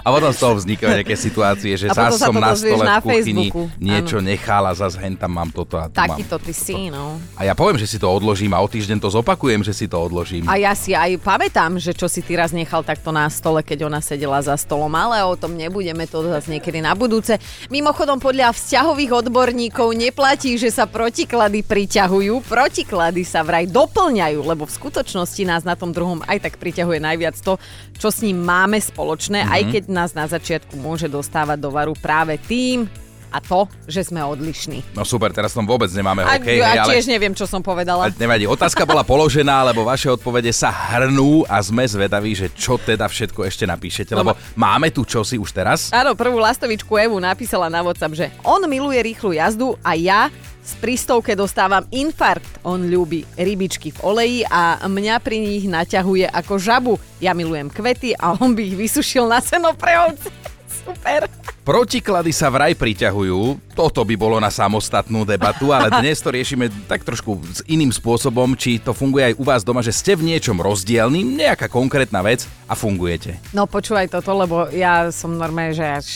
A 0.03 0.07
potom 0.11 0.35
z 0.35 0.39
toho 0.43 0.55
vznikajú 0.59 0.91
nejaké 0.91 1.15
situácie, 1.15 1.73
že 1.79 1.87
zás 1.89 2.19
som 2.19 2.35
na 2.35 2.53
stole 2.59 2.83
na 2.83 2.99
v 2.99 3.15
kuchyni 3.15 3.49
Facebooku. 3.49 3.63
niečo 3.79 4.19
nechal 4.19 4.67
a 4.69 4.75
zase 4.75 4.99
hen 4.99 5.15
tam 5.15 5.39
mám 5.39 5.55
toto 5.55 5.79
a 5.79 5.87
tu 5.87 5.97
mám. 5.97 6.19
Takýto 6.19 6.37
ty 6.43 6.53
si, 6.53 6.91
no. 6.91 7.17
A 7.39 7.47
ja 7.47 7.55
poviem, 7.55 7.79
že 7.79 7.87
si 7.87 7.97
to 7.97 8.11
odložím 8.11 8.53
a 8.53 8.61
o 8.61 8.69
týždeň 8.69 8.99
to 9.01 9.09
zopakujem, 9.09 9.63
že 9.63 9.73
si 9.73 9.87
to 9.87 9.97
odložím. 10.03 10.51
A 10.51 10.59
ja 10.59 10.75
si 10.75 10.99
aj 10.99 11.15
pamätám, 11.23 11.79
že 11.79 11.95
čo 11.95 12.11
si 12.11 12.21
ty 12.27 12.35
raz 12.35 12.51
nechal 12.51 12.83
takto 12.83 13.15
na 13.15 13.31
stole, 13.33 13.63
keď 13.65 13.89
ona 13.89 14.03
sedela 14.05 14.43
za 14.45 14.59
stolom, 14.61 14.93
ale 14.93 15.25
o 15.29 15.37
tom 15.37 15.55
nebudeme 15.55 16.09
to 16.09 16.25
zase 16.25 16.49
niekedy 16.49 16.81
na 16.81 16.97
budúce. 16.97 17.37
Mimochodom, 17.69 18.17
podľa 18.17 18.57
vzťahových 18.57 19.27
odborníkov 19.27 19.93
neplatí, 19.93 20.57
že 20.57 20.73
sa 20.73 20.89
protiklady 20.89 21.61
priťahujú. 21.63 22.45
Protiklady 22.49 23.23
sa 23.29 23.45
vraj 23.45 23.69
doplňajú, 23.69 24.41
lebo 24.41 24.65
v 24.65 24.77
skutočnosti 24.77 25.43
nás 25.45 25.63
na 25.63 25.77
tom 25.77 25.93
druhom 25.93 26.25
aj 26.25 26.49
tak 26.49 26.55
priťahuje 26.57 26.99
najviac 26.99 27.37
to, 27.39 27.61
čo 28.01 28.09
s 28.09 28.25
ním 28.25 28.41
máme 28.43 28.81
spoločné, 28.81 29.45
mm-hmm. 29.45 29.57
aj 29.57 29.63
keď 29.69 29.83
nás 29.93 30.11
na 30.17 30.25
začiatku 30.25 30.75
môže 30.81 31.11
dostávať 31.11 31.59
do 31.61 31.71
varu 31.71 31.93
práve 31.99 32.41
tým, 32.49 32.89
a 33.29 33.39
to, 33.39 33.69
že 33.85 34.09
sme 34.09 34.25
odlišní. 34.25 34.97
No 34.97 35.05
super, 35.05 35.33
teraz 35.33 35.53
tom 35.53 35.69
vôbec 35.69 35.89
nemáme 35.93 36.25
A, 36.25 36.37
hokej, 36.37 36.59
a 36.61 36.69
hej, 36.69 36.79
ale... 36.81 36.91
tiež 36.97 37.05
neviem, 37.09 37.33
čo 37.37 37.45
som 37.45 37.61
povedala. 37.61 38.09
Ale 38.09 38.17
nevadí, 38.17 38.49
otázka 38.49 38.89
bola 38.89 39.05
položená, 39.05 39.65
lebo 39.69 39.85
vaše 39.85 40.09
odpovede 40.09 40.51
sa 40.53 40.73
hrnú 40.73 41.45
a 41.47 41.61
sme 41.61 41.85
zvedaví, 41.85 42.33
že 42.35 42.49
čo 42.53 42.81
teda 42.81 43.07
všetko 43.07 43.45
ešte 43.45 43.65
napíšete, 43.69 44.13
lebo 44.17 44.37
máme 44.57 44.89
tu 44.91 45.05
čosi 45.05 45.37
už 45.37 45.53
teraz. 45.53 45.93
Áno, 45.93 46.17
prvú 46.17 46.41
lastovičku 46.41 46.97
Evu 46.97 47.21
napísala 47.21 47.69
na 47.69 47.85
WhatsApp, 47.85 48.17
že 48.17 48.27
on 48.45 48.65
miluje 48.65 49.01
rýchlu 49.05 49.37
jazdu 49.37 49.77
a 49.85 49.93
ja 49.95 50.33
z 50.69 50.73
prístovke 50.85 51.33
dostávam 51.33 51.89
infarkt. 51.89 52.61
On 52.61 52.77
ľúbi 52.77 53.25
rybičky 53.41 53.89
v 53.97 53.99
oleji 54.05 54.41
a 54.45 54.85
mňa 54.85 55.17
pri 55.25 55.41
nich 55.41 55.65
naťahuje 55.65 56.29
ako 56.29 56.55
žabu. 56.61 56.95
Ja 57.25 57.33
milujem 57.33 57.73
kvety 57.73 58.13
a 58.13 58.37
on 58.37 58.53
by 58.53 58.63
ich 58.69 58.77
vysušil 58.77 59.25
na 59.25 59.41
seno 59.41 59.73
pre 59.73 59.97
ovce. 59.97 60.29
Super. 60.85 61.25
Protiklady 61.69 62.33
sa 62.33 62.49
vraj 62.49 62.73
priťahujú, 62.73 63.77
toto 63.77 64.01
by 64.01 64.17
bolo 64.17 64.41
na 64.41 64.49
samostatnú 64.49 65.29
debatu, 65.29 65.69
ale 65.69 65.93
dnes 66.01 66.17
to 66.17 66.33
riešime 66.33 66.73
tak 66.89 67.05
trošku 67.05 67.37
s 67.45 67.61
iným 67.69 67.93
spôsobom, 67.93 68.57
či 68.57 68.81
to 68.81 68.97
funguje 68.97 69.29
aj 69.29 69.35
u 69.37 69.45
vás 69.45 69.69
doma, 69.69 69.85
že 69.85 69.93
ste 69.93 70.17
v 70.17 70.33
niečom 70.33 70.57
rozdielni, 70.65 71.21
nejaká 71.21 71.69
konkrétna 71.69 72.25
vec 72.25 72.49
a 72.65 72.73
fungujete. 72.73 73.37
No 73.53 73.69
počúvaj 73.69 74.09
toto, 74.09 74.33
lebo 74.33 74.73
ja 74.73 75.13
som 75.13 75.37
normálne, 75.37 75.77
že 75.77 75.85
až 75.85 76.07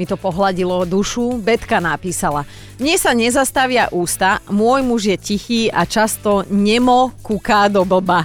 mi 0.00 0.08
to 0.08 0.16
pohľadilo 0.16 0.88
dušu. 0.88 1.36
Betka 1.36 1.84
napísala. 1.84 2.48
Mne 2.80 2.96
sa 2.96 3.12
nezastavia 3.12 3.92
ústa, 3.92 4.40
môj 4.48 4.88
muž 4.88 5.12
je 5.12 5.16
tichý 5.20 5.62
a 5.68 5.84
často 5.84 6.48
nemo 6.48 7.12
kúká 7.20 7.68
do 7.68 7.84
blba. 7.84 8.24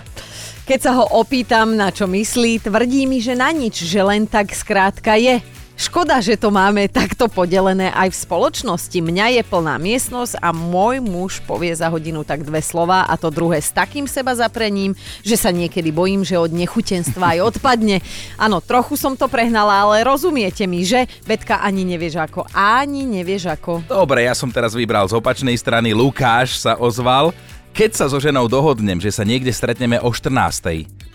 Keď 0.63 0.79
sa 0.79 0.95
ho 0.95 1.03
opýtam, 1.19 1.75
na 1.75 1.91
čo 1.91 2.07
myslí, 2.07 2.63
tvrdí 2.63 3.03
mi, 3.03 3.19
že 3.19 3.35
na 3.35 3.51
nič, 3.51 3.83
že 3.83 3.99
len 3.99 4.23
tak 4.23 4.55
skrátka 4.55 5.19
je. 5.19 5.58
Škoda, 5.79 6.19
že 6.19 6.35
to 6.35 6.51
máme 6.51 6.91
takto 6.91 7.31
podelené 7.31 7.87
aj 7.95 8.11
v 8.11 8.21
spoločnosti. 8.27 8.99
Mňa 8.99 9.39
je 9.39 9.43
plná 9.47 9.79
miestnosť 9.79 10.43
a 10.43 10.51
môj 10.51 10.99
muž 10.99 11.39
povie 11.47 11.71
za 11.71 11.87
hodinu 11.87 12.27
tak 12.27 12.43
dve 12.43 12.59
slova 12.59 13.07
a 13.07 13.15
to 13.15 13.31
druhé 13.31 13.63
s 13.63 13.71
takým 13.71 14.03
seba 14.03 14.35
zaprením, 14.35 14.91
že 15.23 15.39
sa 15.39 15.55
niekedy 15.55 15.95
bojím, 15.95 16.27
že 16.27 16.35
od 16.35 16.51
nechutenstva 16.51 17.39
aj 17.39 17.55
odpadne. 17.55 18.03
Áno, 18.35 18.59
trochu 18.59 18.99
som 18.99 19.15
to 19.15 19.31
prehnala, 19.31 19.87
ale 19.87 20.03
rozumiete 20.03 20.67
mi, 20.67 20.83
že? 20.83 21.07
Betka 21.23 21.63
ani 21.63 21.87
nevieš 21.87 22.27
ako. 22.27 22.51
Ani 22.51 23.07
nevieš 23.07 23.47
ako. 23.47 23.87
Dobre, 23.87 24.27
ja 24.27 24.35
som 24.35 24.51
teraz 24.51 24.75
vybral 24.75 25.07
z 25.07 25.15
opačnej 25.15 25.55
strany, 25.55 25.95
Lukáš 25.95 26.59
sa 26.59 26.75
ozval. 26.75 27.31
keď 27.71 27.95
sa 27.95 28.05
so 28.11 28.19
ženou 28.19 28.51
dohodnem, 28.51 28.99
že 28.99 29.15
sa 29.15 29.23
niekde 29.23 29.55
stretneme 29.55 29.95
o 30.03 30.11
14. 30.11 30.27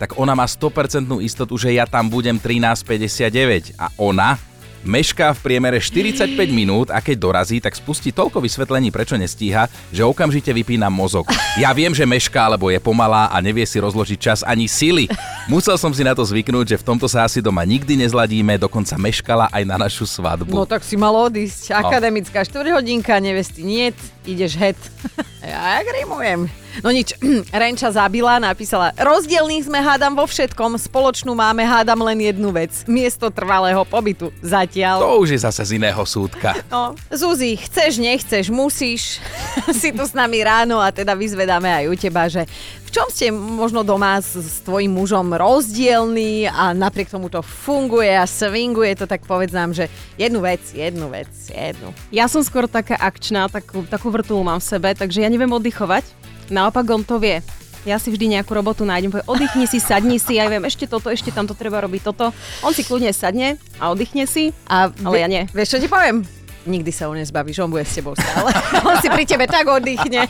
tak 0.01 0.17
ona 0.17 0.33
má 0.33 0.49
100% 0.49 1.05
istotu, 1.21 1.53
že 1.53 1.69
ja 1.69 1.85
tam 1.85 2.09
budem 2.09 2.41
13.59 2.41 3.77
a 3.77 3.93
ona 4.01 4.54
mešká 4.85 5.33
v 5.35 5.39
priemere 5.41 5.81
45 5.81 6.37
minút 6.53 6.87
a 6.93 7.01
keď 7.01 7.17
dorazí, 7.17 7.57
tak 7.57 7.73
spustí 7.73 8.13
toľko 8.13 8.39
vysvetlení, 8.39 8.93
prečo 8.93 9.17
nestíha, 9.17 9.67
že 9.89 10.05
okamžite 10.05 10.53
vypína 10.53 10.87
mozog. 10.93 11.27
Ja 11.57 11.73
viem, 11.73 11.91
že 11.91 12.05
mešká, 12.05 12.47
lebo 12.53 12.69
je 12.69 12.77
pomalá 12.77 13.27
a 13.33 13.41
nevie 13.41 13.65
si 13.65 13.81
rozložiť 13.81 14.19
čas 14.21 14.39
ani 14.45 14.69
sily. 14.69 15.09
Musel 15.49 15.75
som 15.81 15.91
si 15.91 16.05
na 16.05 16.13
to 16.13 16.21
zvyknúť, 16.21 16.77
že 16.77 16.79
v 16.79 16.87
tomto 16.87 17.09
sa 17.09 17.25
asi 17.25 17.41
doma 17.41 17.65
nikdy 17.65 17.97
nezladíme, 18.05 18.61
dokonca 18.61 18.95
meškala 18.95 19.49
aj 19.49 19.63
na 19.65 19.75
našu 19.81 20.05
svadbu. 20.05 20.53
No 20.53 20.69
tak 20.69 20.85
si 20.85 20.95
mal 20.95 21.13
odísť. 21.17 21.73
Akademická 21.73 22.45
štvrťhodinka, 22.45 23.17
nevesty 23.17 23.65
nie, 23.65 23.89
ideš 24.23 24.53
het. 24.61 24.79
ja 25.41 25.81
jak 25.81 25.89
rimujem. 25.97 26.64
No 26.83 26.91
nič, 26.91 27.15
Renča 27.55 27.93
zabila, 27.93 28.41
napísala, 28.41 28.91
rozdielní 28.99 29.63
sme 29.63 29.79
hádam 29.79 30.17
vo 30.17 30.27
všetkom, 30.27 30.75
spoločnú 30.75 31.31
máme 31.31 31.63
hádam 31.63 32.03
len 32.03 32.19
jednu 32.19 32.51
vec, 32.51 32.83
miesto 32.89 33.31
trvalého 33.31 33.83
pobytu. 33.87 34.33
Zatiaľ. 34.43 34.99
To 34.99 35.23
už 35.23 35.37
je 35.37 35.39
zase 35.39 35.61
z 35.63 35.71
iného 35.79 36.03
súdka. 36.03 36.57
No, 36.75 36.91
Zuzi, 37.07 37.55
chceš, 37.55 38.01
nechceš, 38.03 38.51
musíš. 38.51 39.23
si 39.81 39.95
tu 39.95 40.03
s 40.03 40.11
nami 40.11 40.43
ráno 40.43 40.81
a 40.81 40.91
teda 40.91 41.15
vyzvedáme 41.15 41.71
aj 41.71 41.85
u 41.87 41.95
teba, 41.95 42.27
že 42.27 42.43
v 42.85 42.89
čom 42.91 43.07
ste 43.07 43.31
možno 43.31 43.81
doma 43.87 44.19
s, 44.19 44.35
s 44.35 44.59
tvojim 44.65 44.91
mužom 44.91 45.31
rozdielní 45.31 46.51
a 46.51 46.75
napriek 46.75 47.07
tomu 47.07 47.31
to 47.31 47.39
funguje 47.39 48.11
a 48.11 48.27
swinguje 48.27 48.95
to, 48.99 49.05
tak 49.07 49.23
povedz 49.23 49.55
nám, 49.55 49.71
že 49.71 49.87
jednu 50.19 50.43
vec, 50.43 50.61
jednu 50.75 51.07
vec, 51.07 51.31
jednu. 51.47 51.95
Ja 52.11 52.27
som 52.27 52.43
skôr 52.43 52.67
taká 52.67 52.99
akčná, 52.99 53.47
takú, 53.47 53.87
takú 53.87 54.11
vrtulu 54.11 54.43
mám 54.43 54.59
v 54.59 54.67
sebe, 54.67 54.89
takže 54.91 55.23
ja 55.23 55.29
neviem 55.31 55.51
oddychovať. 55.51 56.24
Naopak 56.49 56.85
on 56.93 57.01
to 57.01 57.17
vie. 57.17 57.41
Ja 57.85 58.01
si 58.01 58.09
vždy 58.09 58.37
nejakú 58.37 58.49
robotu 58.57 58.81
nájdem, 58.81 59.13
povie, 59.13 59.29
oddychni 59.29 59.69
si, 59.69 59.77
sadni 59.77 60.17
si, 60.17 60.41
ja 60.41 60.49
viem, 60.49 60.65
ešte 60.65 60.89
toto, 60.89 61.13
ešte 61.13 61.29
tamto 61.29 61.53
treba 61.53 61.77
robiť 61.85 62.01
toto. 62.01 62.33
On 62.65 62.73
si 62.73 62.81
kľudne 62.81 63.13
sadne 63.13 63.61
a 63.77 63.93
oddychne 63.93 64.25
si, 64.25 64.49
A 64.65 64.89
ale 65.05 65.21
ja 65.21 65.29
nie. 65.29 65.45
Vieš, 65.53 65.77
čo 65.77 65.81
ti 65.81 65.85
poviem? 65.85 66.25
Nikdy 66.65 66.89
sa 66.89 67.05
ho 67.05 67.13
nezbavíš, 67.13 67.61
on 67.61 67.69
bude 67.69 67.85
s 67.85 67.93
tebou 67.93 68.17
stále. 68.17 68.49
on 68.89 68.97
si 68.97 69.09
pri 69.13 69.29
tebe 69.29 69.45
tak 69.45 69.69
oddychne. 69.69 70.25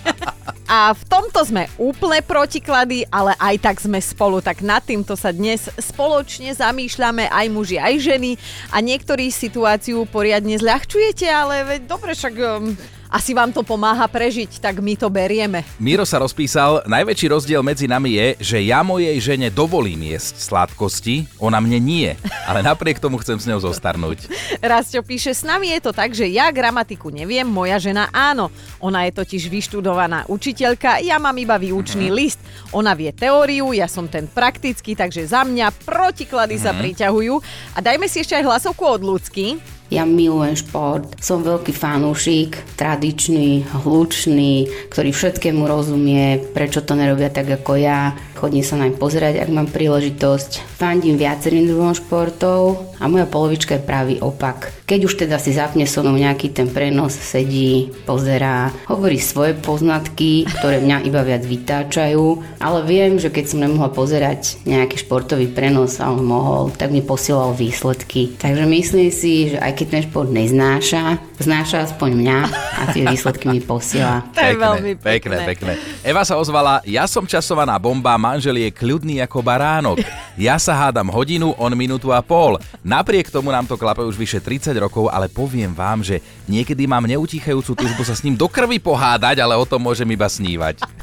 A 0.68 0.92
v 0.92 1.04
tomto 1.08 1.48
sme 1.48 1.72
úplne 1.80 2.20
protiklady, 2.26 3.08
ale 3.08 3.38
aj 3.40 3.56
tak 3.64 3.78
sme 3.80 4.04
spolu. 4.04 4.44
Tak 4.44 4.60
nad 4.60 4.84
týmto 4.84 5.16
sa 5.16 5.32
dnes 5.32 5.72
spoločne 5.80 6.52
zamýšľame 6.52 7.32
aj 7.32 7.46
muži, 7.54 7.80
aj 7.80 7.96
ženy. 8.04 8.36
A 8.76 8.84
niektorí 8.84 9.32
situáciu 9.32 10.04
poriadne 10.10 10.60
zľahčujete, 10.60 11.30
ale 11.32 11.80
dobre, 11.86 12.12
však 12.18 12.36
um, 12.36 12.76
asi 13.16 13.32
vám 13.32 13.56
to 13.56 13.64
pomáha 13.64 14.04
prežiť, 14.12 14.60
tak 14.60 14.84
my 14.84 15.00
to 15.00 15.08
berieme. 15.08 15.64
Miro 15.80 16.04
sa 16.04 16.20
rozpísal, 16.20 16.84
najväčší 16.84 17.32
rozdiel 17.32 17.64
medzi 17.64 17.88
nami 17.88 18.20
je, 18.20 18.28
že 18.44 18.58
ja 18.60 18.84
mojej 18.84 19.16
žene 19.24 19.48
dovolím 19.48 20.12
jesť 20.12 20.44
sladkosti, 20.44 21.24
ona 21.40 21.64
mne 21.64 21.80
nie, 21.80 22.12
ale 22.44 22.60
napriek 22.60 23.00
tomu 23.00 23.16
chcem 23.24 23.40
s 23.40 23.48
ňou 23.48 23.64
zostarnúť. 23.64 24.28
Rastio 24.60 25.00
píše, 25.00 25.32
s 25.32 25.48
nami 25.48 25.72
je 25.72 25.80
to 25.80 25.96
tak, 25.96 26.12
že 26.12 26.28
ja 26.28 26.52
gramatiku 26.52 27.08
neviem, 27.08 27.48
moja 27.48 27.80
žena 27.80 28.12
áno. 28.12 28.52
Ona 28.84 29.08
je 29.08 29.16
totiž 29.16 29.48
vyštudovaná 29.48 30.28
učiteľka, 30.28 31.00
ja 31.00 31.16
mám 31.16 31.40
iba 31.40 31.56
výučný 31.56 32.12
list. 32.12 32.44
Ona 32.76 32.92
vie 32.92 33.16
teóriu, 33.16 33.72
ja 33.72 33.88
som 33.88 34.12
ten 34.12 34.28
praktický, 34.28 34.92
takže 35.00 35.24
za 35.24 35.48
mňa 35.48 35.72
protiklady 35.88 36.60
sa 36.60 36.76
priťahujú. 36.76 37.40
A 37.72 37.80
dajme 37.80 38.12
si 38.12 38.20
ešte 38.20 38.36
aj 38.36 38.44
hlasovku 38.44 38.84
od 38.84 39.02
ľudský. 39.06 39.76
Ja 39.96 40.04
milujem 40.04 40.60
šport, 40.60 41.16
som 41.24 41.40
veľký 41.40 41.72
fanúšik, 41.72 42.76
tradičný, 42.76 43.64
hlučný, 43.80 44.68
ktorý 44.92 45.16
všetkému 45.16 45.64
rozumie, 45.64 46.44
prečo 46.52 46.84
to 46.84 47.00
nerobia 47.00 47.32
tak 47.32 47.48
ako 47.48 47.80
ja. 47.80 48.12
Chodím 48.36 48.68
sa 48.68 48.76
naň 48.76 49.00
pozerať, 49.00 49.40
ak 49.40 49.50
mám 49.50 49.72
príležitosť. 49.72 50.76
Fandím 50.76 51.16
viacerým 51.16 51.72
druhom 51.72 51.96
športov 51.96 52.92
a 53.00 53.08
moja 53.08 53.24
polovička 53.24 53.80
je 53.80 53.88
pravý 53.88 54.16
opak. 54.20 54.76
Keď 54.84 55.00
už 55.08 55.14
teda 55.16 55.40
si 55.40 55.56
zapne 55.56 55.88
so 55.88 56.04
mnou 56.04 56.20
nejaký 56.20 56.52
ten 56.52 56.68
prenos, 56.68 57.16
sedí, 57.16 57.96
pozerá, 58.04 58.76
hovorí 58.92 59.24
svoje 59.24 59.56
poznatky, 59.56 60.46
ktoré 60.60 60.84
mňa 60.84 61.08
iba 61.08 61.24
viac 61.24 61.48
vytáčajú, 61.48 62.44
ale 62.60 62.80
viem, 62.84 63.16
že 63.18 63.32
keď 63.32 63.46
som 63.48 63.64
nemohla 63.64 63.90
pozerať 63.96 64.60
nejaký 64.68 65.08
športový 65.08 65.48
prenos 65.50 66.04
a 66.04 66.12
on 66.12 66.22
mohol, 66.22 66.76
tak 66.76 66.92
mi 66.92 67.00
posielal 67.00 67.56
výsledky. 67.56 68.36
Takže 68.36 68.68
myslím 68.68 69.10
si, 69.16 69.56
že 69.56 69.64
aj 69.64 69.74
keď 69.80 69.88
ten 69.90 70.04
šport 70.12 70.28
neznáša, 70.28 71.24
znáša 71.42 71.90
aspoň 71.92 72.10
mňa 72.16 72.40
a 72.52 72.84
tie 72.94 73.04
výsledky 73.12 73.52
mi 73.52 73.60
posiela. 73.60 74.24
To 74.32 74.40
je 74.40 74.56
veľmi 74.56 74.92
pekné, 75.00 75.36
pekné. 75.44 75.74
Eva 76.06 76.24
sa 76.24 76.40
ozvala, 76.40 76.80
ja 76.88 77.10
som 77.10 77.28
časovaná 77.28 77.76
bomba, 77.82 78.16
manžel 78.16 78.56
je 78.62 78.70
kľudný 78.72 79.20
ako 79.24 79.44
baránok. 79.44 80.00
Ja 80.36 80.60
sa 80.60 80.76
hádam 80.76 81.12
hodinu, 81.12 81.56
on 81.56 81.72
minútu 81.76 82.12
a 82.12 82.20
pol. 82.24 82.60
Napriek 82.84 83.32
tomu 83.32 83.52
nám 83.52 83.68
to 83.68 83.80
klape 83.80 84.04
už 84.04 84.16
vyše 84.20 84.40
30 84.40 84.76
rokov, 84.80 85.08
ale 85.12 85.32
poviem 85.32 85.72
vám, 85.72 86.04
že 86.04 86.24
niekedy 86.48 86.88
mám 86.88 87.08
neutichajúcu 87.08 87.76
túžbu 87.76 88.04
sa 88.04 88.16
s 88.16 88.24
ním 88.24 88.36
do 88.36 88.48
krvi 88.48 88.80
pohádať, 88.80 89.42
ale 89.42 89.56
o 89.56 89.66
tom 89.68 89.84
môžem 89.84 90.08
iba 90.12 90.28
snívať. 90.28 90.95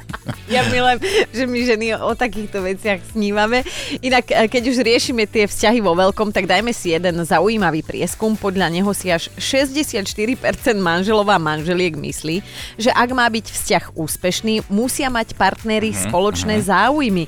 Ja 0.52 0.68
milujem, 0.68 1.00
že 1.32 1.44
my 1.48 1.58
ženy 1.64 1.86
o 1.96 2.12
takýchto 2.12 2.60
veciach 2.60 3.00
snívame. 3.16 3.64
Inak, 4.04 4.28
e, 4.28 4.46
keď 4.46 4.62
už 4.68 4.84
riešime 4.84 5.24
tie 5.24 5.48
vzťahy 5.48 5.80
vo 5.80 5.96
veľkom, 5.96 6.28
tak 6.28 6.44
dajme 6.44 6.70
si 6.76 6.92
jeden 6.92 7.24
zaujímavý 7.24 7.80
prieskum. 7.80 8.36
Podľa 8.36 8.68
neho 8.68 8.90
si 8.92 9.08
až 9.08 9.32
64% 9.40 10.76
manželov 10.76 11.26
a 11.32 11.40
manželiek 11.40 11.96
myslí, 11.96 12.44
že 12.76 12.92
ak 12.92 13.10
má 13.16 13.24
byť 13.32 13.46
vzťah 13.48 13.84
úspešný, 13.96 14.68
musia 14.68 15.08
mať 15.08 15.34
partnery 15.40 15.96
spoločné 15.96 16.60
záujmy. 16.60 17.26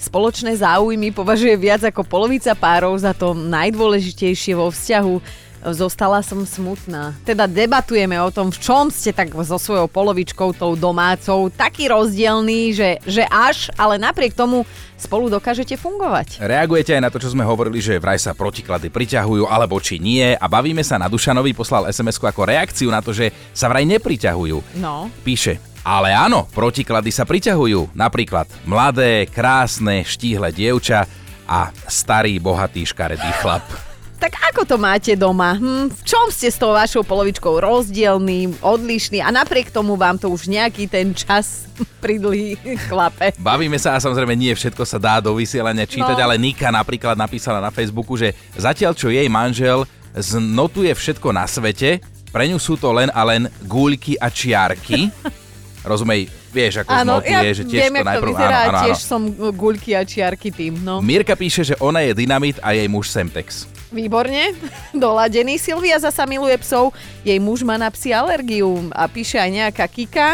Spoločné 0.00 0.56
záujmy 0.56 1.12
považuje 1.12 1.52
viac 1.60 1.84
ako 1.84 2.08
polovica 2.08 2.56
párov 2.56 2.96
za 2.96 3.12
to 3.12 3.36
najdôležitejšie 3.36 4.56
vo 4.56 4.72
vzťahu. 4.72 5.14
Zostala 5.60 6.24
som 6.24 6.40
smutná. 6.48 7.12
Teda 7.20 7.44
debatujeme 7.44 8.16
o 8.16 8.32
tom, 8.32 8.48
v 8.48 8.58
čom 8.60 8.88
ste 8.88 9.12
tak 9.12 9.28
so 9.44 9.60
svojou 9.60 9.92
polovičkou, 9.92 10.56
tou 10.56 10.72
domácou, 10.72 11.52
taký 11.52 11.92
rozdielný, 11.92 12.72
že, 12.72 12.96
že 13.04 13.28
až, 13.28 13.68
ale 13.76 14.00
napriek 14.00 14.32
tomu 14.32 14.64
spolu 14.96 15.28
dokážete 15.28 15.76
fungovať. 15.76 16.40
Reagujete 16.40 16.96
aj 16.96 17.02
na 17.04 17.12
to, 17.12 17.20
čo 17.20 17.32
sme 17.32 17.44
hovorili, 17.44 17.80
že 17.84 18.00
vraj 18.00 18.16
sa 18.16 18.32
protiklady 18.32 18.88
priťahujú, 18.88 19.44
alebo 19.48 19.76
či 19.80 20.00
nie. 20.00 20.32
A 20.32 20.46
bavíme 20.48 20.80
sa 20.80 20.96
na 20.96 21.12
Dušanovi, 21.12 21.52
poslal 21.52 21.92
sms 21.92 22.16
ako 22.20 22.48
reakciu 22.48 22.88
na 22.88 23.04
to, 23.04 23.12
že 23.12 23.28
sa 23.52 23.68
vraj 23.68 23.84
nepriťahujú. 23.84 24.80
No. 24.80 25.12
Píše, 25.24 25.60
ale 25.84 26.12
áno, 26.16 26.48
protiklady 26.52 27.12
sa 27.12 27.28
priťahujú. 27.28 27.92
Napríklad 27.92 28.48
mladé, 28.64 29.28
krásne, 29.28 30.04
štíhle 30.08 30.52
dievča 30.52 31.04
a 31.48 31.68
starý, 31.88 32.36
bohatý, 32.40 32.84
škaredý 32.84 33.28
chlap. 33.40 33.89
Tak 34.20 34.36
ako 34.52 34.68
to 34.68 34.76
máte 34.76 35.16
doma? 35.16 35.56
Hm, 35.56 35.88
v 35.88 36.02
čom 36.04 36.28
ste 36.28 36.52
s 36.52 36.60
tou 36.60 36.76
vašou 36.76 37.00
polovičkou 37.00 37.56
rozdielný, 37.56 38.60
odlišný 38.60 39.24
a 39.24 39.32
napriek 39.32 39.72
tomu 39.72 39.96
vám 39.96 40.20
to 40.20 40.28
už 40.28 40.44
nejaký 40.44 40.84
ten 40.84 41.16
čas 41.16 41.64
pridlí 42.04 42.60
klape? 42.84 43.32
Bavíme 43.40 43.80
sa 43.80 43.96
a 43.96 44.02
samozrejme 44.02 44.36
nie 44.36 44.52
všetko 44.52 44.84
sa 44.84 45.00
dá 45.00 45.18
do 45.18 45.32
vysielania 45.32 45.88
čítať, 45.88 46.12
No. 46.12 46.24
ale 46.28 46.36
Nika 46.36 46.68
napríklad 46.68 47.16
napísala 47.16 47.64
na 47.64 47.72
Facebooku, 47.72 48.12
že 48.14 48.36
zatiaľ 48.52 48.92
čo 48.92 49.08
jej 49.08 49.24
manžel 49.26 49.88
znotuje 50.12 50.92
všetko 50.92 51.32
na 51.32 51.48
svete, 51.48 52.04
pre 52.28 52.44
ňu 52.44 52.60
sú 52.60 52.76
to 52.76 52.92
len 52.92 53.08
a 53.10 53.24
len 53.24 53.48
gúľky 53.64 54.20
a 54.20 54.28
čiarky. 54.28 55.08
Rozumej, 55.88 56.28
vieš, 56.50 56.82
ako 56.82 56.90
znotuje, 56.90 57.48
že 57.54 57.64
tiež 57.64 57.82
viem, 57.86 57.94
to 58.02 58.06
najprv... 58.06 58.30
vyzerá, 58.34 58.58
áno, 58.58 58.70
áno, 58.70 58.80
tiež 58.84 58.98
áno. 58.98 59.08
som 59.08 59.22
guľky 59.54 59.90
a 59.94 60.02
čiarky 60.02 60.50
tým, 60.50 60.82
no. 60.82 60.98
Mirka 60.98 61.38
píše, 61.38 61.62
že 61.62 61.74
ona 61.78 62.02
je 62.02 62.12
dynamit 62.12 62.58
a 62.60 62.74
jej 62.74 62.90
muž 62.90 63.08
Semtex. 63.08 63.70
Výborne, 63.90 64.54
doladený. 64.94 65.58
Silvia 65.58 65.98
zasa 65.98 66.26
miluje 66.26 66.58
psov, 66.60 66.94
jej 67.22 67.38
muž 67.38 67.62
má 67.62 67.78
na 67.78 67.90
psi 67.90 68.14
alergiu 68.14 68.90
a 68.94 69.06
píše 69.06 69.38
aj 69.38 69.50
nejaká 69.50 69.86
Kika, 69.86 70.28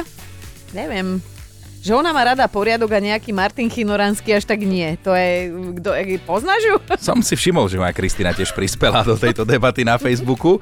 neviem, 0.72 1.20
že 1.86 1.94
ona 1.94 2.10
má 2.10 2.26
rada 2.26 2.42
poriadok 2.50 2.90
a 2.90 2.98
nejaký 2.98 3.30
Martin 3.30 3.70
Chinoranský 3.70 4.34
až 4.34 4.42
tak 4.42 4.58
nie. 4.66 4.98
To 5.06 5.14
je, 5.14 5.54
kto, 5.78 5.94
poznáš 6.26 6.66
ju? 6.66 6.76
Som 6.98 7.22
si 7.22 7.38
všimol, 7.38 7.70
že 7.70 7.78
moja 7.78 7.94
Kristina 7.94 8.34
tiež 8.34 8.50
prispela 8.50 9.06
do 9.06 9.14
tejto 9.14 9.46
debaty 9.46 9.86
na 9.86 9.94
Facebooku. 9.94 10.58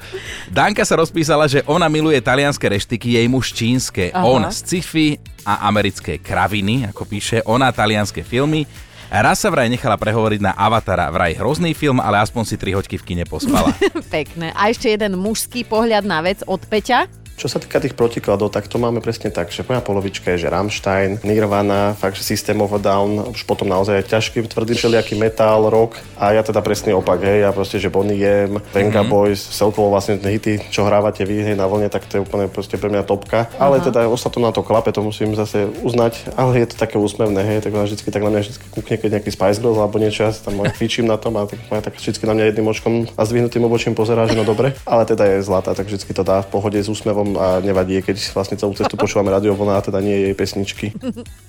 Danka 0.52 0.84
sa 0.84 1.00
rozpísala, 1.00 1.48
že 1.48 1.64
ona 1.64 1.88
miluje 1.88 2.20
talianské 2.20 2.68
reštiky, 2.68 3.16
jej 3.16 3.24
muž 3.24 3.56
čínske. 3.56 4.12
Aha. 4.12 4.20
On 4.20 4.44
sci-fi 4.52 5.16
a 5.48 5.64
americké 5.64 6.20
kraviny, 6.20 6.92
ako 6.92 7.08
píše, 7.08 7.40
ona 7.48 7.72
talianské 7.72 8.20
filmy. 8.20 8.68
Raz 9.08 9.40
sa 9.40 9.48
vraj 9.48 9.70
nechala 9.70 9.96
prehovoriť 9.96 10.40
na 10.44 10.52
Avatara, 10.58 11.08
vraj 11.08 11.38
hrozný 11.38 11.72
film, 11.72 12.02
ale 12.04 12.20
aspoň 12.20 12.42
si 12.44 12.56
tri 12.60 12.76
hoďky 12.76 13.00
v 13.00 13.04
kine 13.04 13.24
pospala. 13.24 13.72
Pekné. 14.12 14.52
A 14.52 14.68
ešte 14.68 14.92
jeden 14.92 15.16
mužský 15.16 15.64
pohľad 15.64 16.04
na 16.04 16.20
vec 16.20 16.44
od 16.44 16.60
Peťa. 16.68 17.23
Čo 17.34 17.50
sa 17.50 17.58
týka 17.58 17.82
tých 17.82 17.98
protikladov, 17.98 18.54
tak 18.54 18.70
to 18.70 18.78
máme 18.78 19.02
presne 19.02 19.34
tak, 19.34 19.50
že 19.50 19.66
moja 19.66 19.82
polovička 19.82 20.30
je, 20.34 20.46
že 20.46 20.52
Rammstein, 20.54 21.18
Nirvana, 21.26 21.98
fakt, 21.98 22.14
že 22.14 22.22
System 22.22 22.62
of 22.62 22.70
a 22.70 22.80
Down, 22.80 23.34
už 23.34 23.42
potom 23.42 23.66
naozaj 23.66 24.06
ťažký, 24.06 24.46
tvrdý 24.46 24.78
všelijaký 24.78 25.18
metal, 25.18 25.66
rock 25.66 25.98
a 26.14 26.30
ja 26.30 26.46
teda 26.46 26.62
presne 26.62 26.94
opak, 26.94 27.26
hej, 27.26 27.42
ja 27.42 27.50
proste, 27.50 27.82
že 27.82 27.90
Bonnie 27.90 28.22
M, 28.22 28.62
Venga 28.70 29.02
mm-hmm. 29.02 29.10
Boys, 29.10 29.42
celkovo 29.50 29.90
vlastne 29.90 30.22
hity, 30.22 30.70
čo 30.70 30.86
hrávate 30.86 31.26
vy 31.26 31.42
hej, 31.42 31.56
na 31.58 31.66
vlne, 31.66 31.90
tak 31.90 32.06
to 32.06 32.18
je 32.18 32.24
úplne 32.24 32.46
proste 32.46 32.78
pre 32.78 32.86
mňa 32.86 33.02
topka. 33.02 33.50
Ale 33.58 33.82
uh-huh. 33.82 33.90
teda 33.90 34.06
ostatnú 34.06 34.46
na 34.46 34.54
to 34.54 34.62
klape, 34.62 34.94
to 34.94 35.02
musím 35.02 35.34
zase 35.34 35.66
uznať, 35.82 36.38
ale 36.38 36.62
je 36.62 36.70
to 36.70 36.76
také 36.78 37.02
úsmevné, 37.02 37.42
hej, 37.42 37.58
tak 37.66 37.74
ona 37.74 37.84
vždycky 37.84 38.14
tak 38.14 38.22
na 38.22 38.30
mňa 38.30 38.40
vždycky 38.46 38.66
kúkne, 38.70 38.94
keď 38.94 39.10
nejaký 39.18 39.30
Spice 39.34 39.58
Girls 39.58 39.78
alebo 39.82 39.98
niečo, 39.98 40.22
ja 40.22 40.30
tam 40.30 40.62
fičím 40.78 41.10
na 41.10 41.18
tom 41.18 41.34
a 41.34 41.50
tak, 41.50 41.58
tak 41.66 41.94
vždycky 41.98 42.24
na 42.30 42.38
mňa 42.38 42.44
jedným 42.54 42.70
očkom 42.70 42.94
a 43.18 43.22
zdvihnutým 43.26 43.66
obočím 43.66 43.98
pozerá, 43.98 44.30
že 44.30 44.38
no 44.38 44.46
dobre, 44.46 44.78
ale 44.86 45.02
teda 45.02 45.26
je 45.34 45.42
zlatá, 45.42 45.74
tak 45.74 45.90
vždycky 45.90 46.14
to 46.14 46.22
dá 46.22 46.46
v 46.46 46.48
pohode 46.54 46.78
s 46.78 46.86
úsmevom 46.86 47.23
a 47.34 47.64
nevadí, 47.64 47.98
keď 48.04 48.20
vlastne 48.36 48.60
celú 48.60 48.76
cestu 48.76 48.94
počúvame 49.00 49.32
radiovlna 49.32 49.80
a 49.80 49.84
teda 49.84 49.98
nie 50.04 50.30
jej 50.30 50.34
pesničky. 50.36 50.86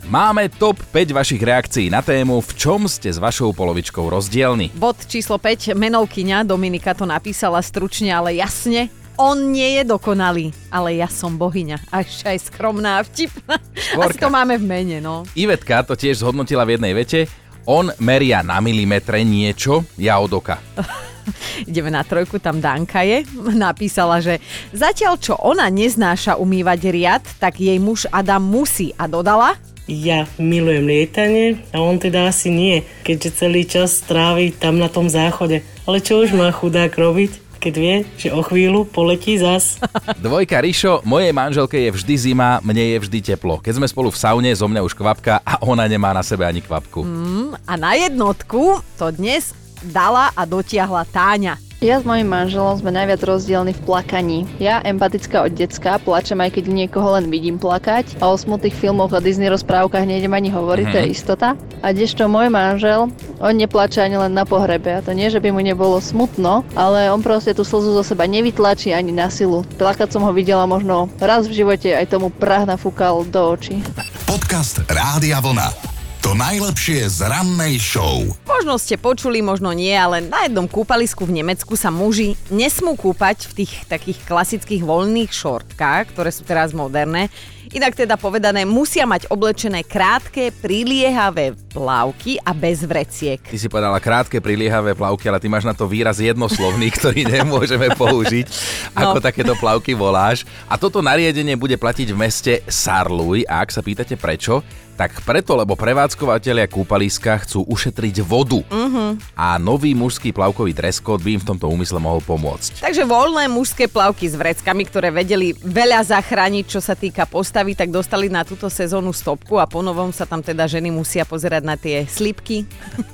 Máme 0.07 0.47
top 0.47 0.79
5 0.93 1.11
vašich 1.11 1.41
reakcií 1.43 1.91
na 1.91 1.99
tému, 1.99 2.39
v 2.39 2.51
čom 2.55 2.87
ste 2.87 3.11
s 3.11 3.19
vašou 3.19 3.51
polovičkou 3.51 4.07
rozdielni. 4.07 4.71
Bod 4.77 5.03
číslo 5.05 5.35
5, 5.35 5.75
menovkyňa 5.75 6.47
Dominika 6.47 6.95
to 6.95 7.03
napísala 7.03 7.59
stručne, 7.59 8.15
ale 8.15 8.39
jasne. 8.39 8.87
On 9.15 9.39
nie 9.39 9.79
je 9.79 9.83
dokonalý, 9.87 10.51
ale 10.67 10.99
ja 10.99 11.07
som 11.07 11.39
bohyňa. 11.39 11.87
A 11.87 12.03
ešte 12.03 12.27
aj 12.27 12.51
skromná 12.51 12.99
a 12.99 13.05
vtipná. 13.07 13.55
Asi 13.95 14.19
to 14.19 14.27
máme 14.27 14.59
v 14.59 14.65
mene, 14.67 14.97
no. 14.99 15.23
Ivetka 15.39 15.87
to 15.87 15.95
tiež 15.95 16.19
zhodnotila 16.19 16.67
v 16.67 16.75
jednej 16.75 16.91
vete. 16.91 17.19
On 17.63 17.87
meria 18.03 18.43
na 18.43 18.59
milimetre 18.59 19.23
niečo, 19.23 19.87
ja 19.95 20.19
od 20.19 20.35
oka. 20.35 20.59
Ideme 21.69 21.91
na 21.91 22.05
trojku, 22.05 22.37
tam 22.39 22.61
Danka 22.61 23.01
je. 23.01 23.25
Napísala, 23.53 24.21
že 24.21 24.39
zatiaľ 24.71 25.17
čo 25.19 25.33
ona 25.39 25.69
neznáša 25.71 26.37
umývať 26.37 26.79
riad, 26.91 27.23
tak 27.41 27.59
jej 27.59 27.77
muž 27.81 28.07
Adam 28.11 28.43
musí. 28.43 28.91
A 28.95 29.09
dodala, 29.09 29.57
ja 29.85 30.25
milujem 30.41 30.89
lietanie 30.89 31.61
a 31.69 31.77
on 31.77 32.01
teda 32.01 32.25
asi 32.25 32.49
nie, 32.49 32.81
keďže 33.05 33.29
celý 33.37 33.69
čas 33.69 34.01
strávi 34.01 34.49
tam 34.49 34.81
na 34.81 34.89
tom 34.89 35.05
záchode. 35.05 35.61
Ale 35.85 36.01
čo 36.01 36.25
už 36.25 36.33
má 36.33 36.49
chudák 36.49 36.89
robiť? 36.89 37.45
keď 37.65 37.81
vie, 37.81 37.95
že 38.13 38.29
o 38.29 38.45
chvíľu 38.45 38.85
poletí 38.85 39.41
zas. 39.41 39.81
Dvojka 40.21 40.61
Rišo, 40.61 41.01
mojej 41.01 41.33
manželke 41.33 41.81
je 41.81 41.89
vždy 41.89 42.13
zima, 42.13 42.61
mne 42.61 42.93
je 42.93 42.97
vždy 43.01 43.19
teplo. 43.33 43.57
Keď 43.57 43.81
sme 43.81 43.89
spolu 43.89 44.13
v 44.13 44.21
saune, 44.21 44.53
zo 44.53 44.69
mňa 44.69 44.85
už 44.85 44.93
kvapka 44.93 45.41
a 45.41 45.57
ona 45.65 45.89
nemá 45.89 46.13
na 46.13 46.21
sebe 46.21 46.45
ani 46.45 46.61
kvapku. 46.61 47.01
Mm, 47.01 47.57
a 47.65 47.73
na 47.73 47.97
jednotku 47.97 48.85
to 49.01 49.09
dnes 49.09 49.64
dala 49.83 50.31
a 50.35 50.47
dotiahla 50.47 51.03
Táňa. 51.09 51.65
Ja 51.83 51.99
s 51.99 52.07
mojim 52.07 52.31
manželom 52.31 52.79
sme 52.79 52.87
najviac 52.89 53.19
rozdielni 53.19 53.75
v 53.75 53.83
plakaní. 53.83 54.39
Ja, 54.63 54.79
empatická 54.79 55.43
od 55.43 55.59
decka, 55.59 55.99
plačem 55.99 56.39
aj 56.39 56.55
keď 56.55 56.71
niekoho 56.71 57.19
len 57.19 57.27
vidím 57.27 57.59
plakať 57.59 58.15
a 58.23 58.31
o 58.31 58.39
smutných 58.39 58.71
filmoch 58.71 59.11
a 59.11 59.19
Disney 59.19 59.51
rozprávkach 59.51 60.07
nejdem 60.07 60.31
ani 60.31 60.55
hovoriť, 60.55 60.85
mm-hmm. 60.87 60.95
to 60.95 61.01
je 61.03 61.09
mhm. 61.11 61.13
istota. 61.13 61.47
A 61.83 61.91
kdežto 61.91 62.31
môj 62.31 62.47
manžel, 62.47 63.11
on 63.43 63.53
neplače 63.53 64.01
ani 64.01 64.15
len 64.15 64.31
na 64.31 64.47
pohrebe. 64.47 64.87
A 64.97 65.03
to 65.03 65.11
nie, 65.11 65.27
že 65.27 65.43
by 65.43 65.51
mu 65.51 65.59
nebolo 65.59 65.99
smutno, 65.99 66.63
ale 66.79 67.11
on 67.11 67.19
proste 67.19 67.51
tú 67.51 67.67
slzu 67.67 67.91
zo 67.91 68.07
seba 68.07 68.23
nevytlačí 68.23 68.95
ani 68.95 69.11
na 69.11 69.27
silu. 69.27 69.67
Plakať 69.75 70.15
som 70.15 70.23
ho 70.23 70.31
videla 70.31 70.63
možno 70.63 71.11
raz 71.19 71.43
v 71.45 71.59
živote, 71.59 71.91
aj 71.91 72.07
tomu 72.07 72.31
prah 72.31 72.63
nafúkal 72.63 73.27
do 73.27 73.51
očí. 73.51 73.83
Podcast 74.23 74.79
Rádia 74.87 75.43
Vlna. 75.43 75.94
To 76.25 76.33
najlepšie 76.33 77.05
z 77.05 77.29
rannej 77.29 77.77
show. 77.77 78.25
Možno 78.49 78.81
ste 78.81 78.97
počuli, 78.97 79.45
možno 79.45 79.69
nie, 79.77 79.93
ale 79.93 80.25
na 80.25 80.49
jednom 80.49 80.65
kúpalisku 80.65 81.21
v 81.21 81.37
Nemecku 81.37 81.77
sa 81.77 81.93
muži 81.93 82.33
nesmú 82.49 82.97
kúpať 82.97 83.45
v 83.45 83.61
tých 83.61 83.85
takých 83.85 84.25
klasických 84.25 84.81
voľných 84.81 85.29
šortkách, 85.29 86.17
ktoré 86.17 86.33
sú 86.33 86.41
teraz 86.41 86.73
moderné. 86.73 87.29
Inak 87.77 87.93
teda 87.93 88.17
povedané, 88.17 88.65
musia 88.65 89.05
mať 89.05 89.29
oblečené 89.29 89.85
krátke, 89.85 90.49
priliehavé 90.49 91.53
plavky 91.69 92.41
a 92.41 92.57
bez 92.57 92.81
vreciek. 92.81 93.37
Ty 93.45 93.57
si 93.61 93.69
povedala 93.69 94.01
krátke, 94.01 94.41
priliehavé 94.41 94.97
plavky, 94.97 95.29
ale 95.29 95.37
ty 95.37 95.45
máš 95.45 95.69
na 95.69 95.77
to 95.77 95.85
výraz 95.85 96.17
jednoslovný, 96.17 96.89
ktorý 96.97 97.21
nemôžeme 97.21 97.93
použiť. 97.93 98.49
No. 98.97 99.13
Ako 99.13 99.21
takéto 99.21 99.53
plavky 99.61 99.93
voláš. 99.93 100.41
A 100.65 100.79
toto 100.79 101.05
nariadenie 101.05 101.53
bude 101.53 101.77
platiť 101.77 102.07
v 102.09 102.17
meste 102.17 102.53
Sarluj. 102.65 103.45
A 103.45 103.61
ak 103.61 103.69
sa 103.69 103.85
pýtate 103.85 104.17
prečo, 104.17 104.65
tak 104.95 105.19
preto, 105.27 105.59
lebo 105.59 105.75
prevádzkovateľia 105.75 106.71
kúpaliska 106.71 107.43
chcú 107.43 107.67
ušetriť 107.67 108.23
vodu. 108.23 108.63
Uh-huh. 108.63 109.19
A 109.35 109.59
nový 109.59 109.91
mužský 109.91 110.31
plavkový 110.31 110.71
dress 110.71 111.03
code 111.03 111.21
by 111.21 111.35
im 111.35 111.41
v 111.43 111.49
tomto 111.51 111.67
úmysle 111.67 111.99
mohol 111.99 112.23
pomôcť. 112.23 112.79
Takže 112.79 113.03
voľné 113.03 113.51
mužské 113.51 113.91
plavky 113.91 114.31
s 114.31 114.39
vreckami, 114.39 114.87
ktoré 114.87 115.11
vedeli 115.11 115.51
veľa 115.51 116.07
zachrániť, 116.15 116.65
čo 116.65 116.79
sa 116.79 116.95
týka 116.95 117.27
postavy, 117.27 117.75
tak 117.75 117.91
dostali 117.91 118.31
na 118.31 118.47
túto 118.47 118.71
sezónu 118.71 119.11
stopku 119.11 119.59
a 119.59 119.67
ponovom 119.67 120.15
sa 120.15 120.23
tam 120.23 120.39
teda 120.39 120.63
ženy 120.65 120.89
musia 120.89 121.27
pozerať 121.27 121.63
na 121.67 121.75
tie 121.75 122.07
slipky. 122.07 122.63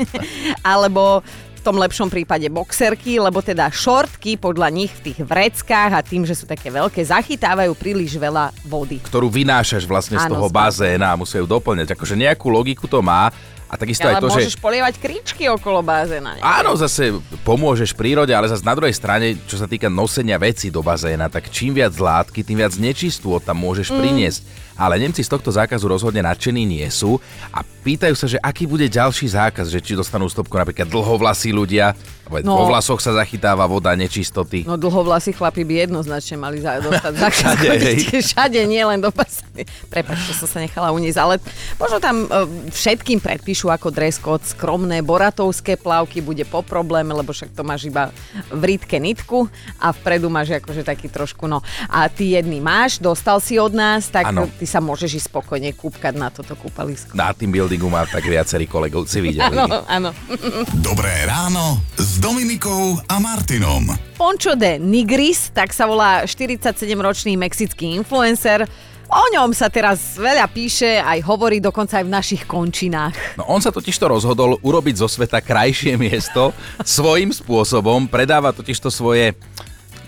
Alebo 0.61 1.25
v 1.62 1.70
tom 1.70 1.77
lepšom 1.77 2.10
prípade 2.10 2.50
boxerky, 2.50 3.22
lebo 3.22 3.38
teda 3.46 3.70
šortky 3.70 4.34
podľa 4.34 4.74
nich 4.74 4.89
v 4.98 5.13
tých 5.13 5.22
vreckách 5.22 5.94
a 5.94 6.01
tým, 6.01 6.25
že 6.25 6.34
sú 6.34 6.50
také 6.50 6.74
veľké, 6.74 7.06
zachytávajú 7.06 7.77
príliš 7.77 8.18
veľa 8.18 8.50
vody. 8.65 8.98
Ktorú 9.06 9.30
vynášaš 9.30 9.86
vlastne 9.86 10.18
z 10.18 10.25
toho 10.25 10.50
bazéna 10.50 11.14
a 11.14 11.20
musia 11.22 11.38
ju 11.38 11.46
doplňať. 11.46 11.94
Akože 11.94 12.18
nejakú 12.18 12.50
logiku 12.50 12.90
to 12.90 12.98
má, 13.05 13.29
a 13.72 13.79
takisto 13.79 14.03
ale 14.03 14.20
aj 14.20 14.25
to, 14.25 14.27
môžeš 14.27 14.55
že... 14.57 14.59
polievať 14.59 14.94
kríčky 15.00 15.48
okolo 15.48 15.79
bazéna. 15.79 16.35
Nie? 16.35 16.44
Áno, 16.44 16.75
zase 16.75 17.16
pomôžeš 17.48 17.96
prírode, 17.96 18.35
ale 18.35 18.51
zase 18.51 18.68
na 18.68 18.75
druhej 18.75 18.92
strane, 18.92 19.40
čo 19.48 19.55
sa 19.55 19.64
týka 19.64 19.88
nosenia 19.88 20.35
veci 20.35 20.68
do 20.68 20.83
bazéna, 20.83 21.31
tak 21.31 21.48
čím 21.48 21.79
viac 21.79 21.96
látky, 21.96 22.44
tým 22.44 22.59
viac 22.59 22.75
nečistú 22.75 23.40
tam 23.40 23.64
môžeš 23.64 23.94
mm. 23.94 23.96
priniesť. 23.96 24.42
Ale 24.81 24.98
Nemci 24.98 25.22
z 25.22 25.29
tohto 25.29 25.53
zákazu 25.53 25.85
rozhodne 25.85 26.25
nadšení 26.25 26.65
nie 26.65 26.89
sú 26.89 27.22
a 27.53 27.61
pýtajú 27.61 28.17
sa, 28.17 28.25
že 28.25 28.41
aký 28.41 28.65
bude 28.65 28.89
ďalší 28.89 29.29
zákaz, 29.29 29.70
že 29.70 29.77
či 29.77 29.94
dostanú 29.94 30.25
stopku 30.25 30.57
napríklad 30.57 30.89
dlhovlasí 30.89 31.53
ľudia, 31.53 31.94
No. 32.39 32.63
Po 32.63 32.72
vlasoch 32.72 33.03
sa 33.03 33.11
zachytáva 33.11 33.67
voda, 33.67 33.91
nečistoty. 33.91 34.63
No 34.63 34.79
dlhovlasí 34.79 35.35
chlapí 35.35 35.67
by 35.67 35.83
jednoznačne 35.83 36.39
mali 36.39 36.63
za, 36.63 36.79
dostať 36.79 37.13
za 37.20 37.27
Všade, 37.27 37.67
Všade, 38.24 38.59
nie 38.63 38.79
len 38.79 39.03
do 39.03 39.11
pasy. 39.11 39.44
Prepač, 39.91 40.31
som 40.31 40.48
sa 40.48 40.63
nechala 40.63 40.96
uniesť, 40.96 41.20
ale 41.20 41.35
možno 41.75 42.00
tam 42.00 42.24
uh, 42.31 42.48
všetkým 42.72 43.20
predpíšu 43.20 43.67
ako 43.67 43.91
dress 43.91 44.15
code 44.15 44.48
skromné 44.48 45.03
boratovské 45.03 45.75
plavky, 45.75 46.24
bude 46.24 46.48
po 46.48 46.63
probléme, 46.63 47.11
lebo 47.11 47.35
však 47.35 47.51
to 47.51 47.67
máš 47.67 47.91
iba 47.91 48.15
v 48.48 48.63
rítke 48.63 48.96
nitku 48.96 49.51
a 49.75 49.91
vpredu 49.91 50.31
máš 50.31 50.55
akože 50.55 50.87
taký 50.87 51.11
trošku, 51.11 51.51
no. 51.51 51.59
A 51.91 52.07
ty 52.07 52.39
jedný 52.39 52.63
máš, 52.63 52.96
dostal 53.03 53.44
si 53.44 53.59
od 53.59 53.75
nás, 53.75 54.07
tak 54.07 54.31
ano. 54.31 54.48
ty 54.55 54.63
sa 54.72 54.79
môžeš 54.79 55.20
ísť 55.20 55.27
spokojne 55.27 55.75
kúpkať 55.75 56.16
na 56.16 56.31
toto 56.31 56.55
kúpalisko. 56.55 57.12
Na 57.12 57.36
tým 57.36 57.51
buildingu 57.51 57.92
má 57.92 58.07
tak 58.07 58.24
viacerí 58.24 58.72
kolegovci 58.72 59.20
videli. 59.20 59.51
Áno, 59.51 59.84
áno. 59.84 60.10
Dobré 60.79 61.27
ráno 61.27 61.84
s 62.00 62.24
Dominikou 62.24 62.96
a 63.12 63.20
Martinom. 63.20 63.92
Poncho 64.16 64.55
de 64.55 64.79
Nigris, 64.79 65.51
tak 65.51 65.75
sa 65.75 65.84
volá 65.84 66.24
47-ročný 66.24 67.36
mexický 67.36 68.00
influencer. 68.00 68.64
O 69.12 69.27
ňom 69.36 69.51
sa 69.51 69.68
teraz 69.68 70.16
veľa 70.16 70.48
píše, 70.48 71.03
aj 71.03 71.20
hovorí 71.27 71.60
dokonca 71.60 72.00
aj 72.00 72.07
v 72.07 72.16
našich 72.16 72.48
končinách. 72.48 73.12
No 73.36 73.44
on 73.51 73.60
sa 73.60 73.68
totižto 73.68 74.07
rozhodol 74.07 74.55
urobiť 74.64 75.03
zo 75.03 75.12
sveta 75.12 75.44
krajšie 75.44 76.00
miesto 76.00 76.55
svojím 76.79 77.36
spôsobom, 77.36 78.07
predáva 78.07 78.55
totižto 78.55 78.88
svoje 78.88 79.36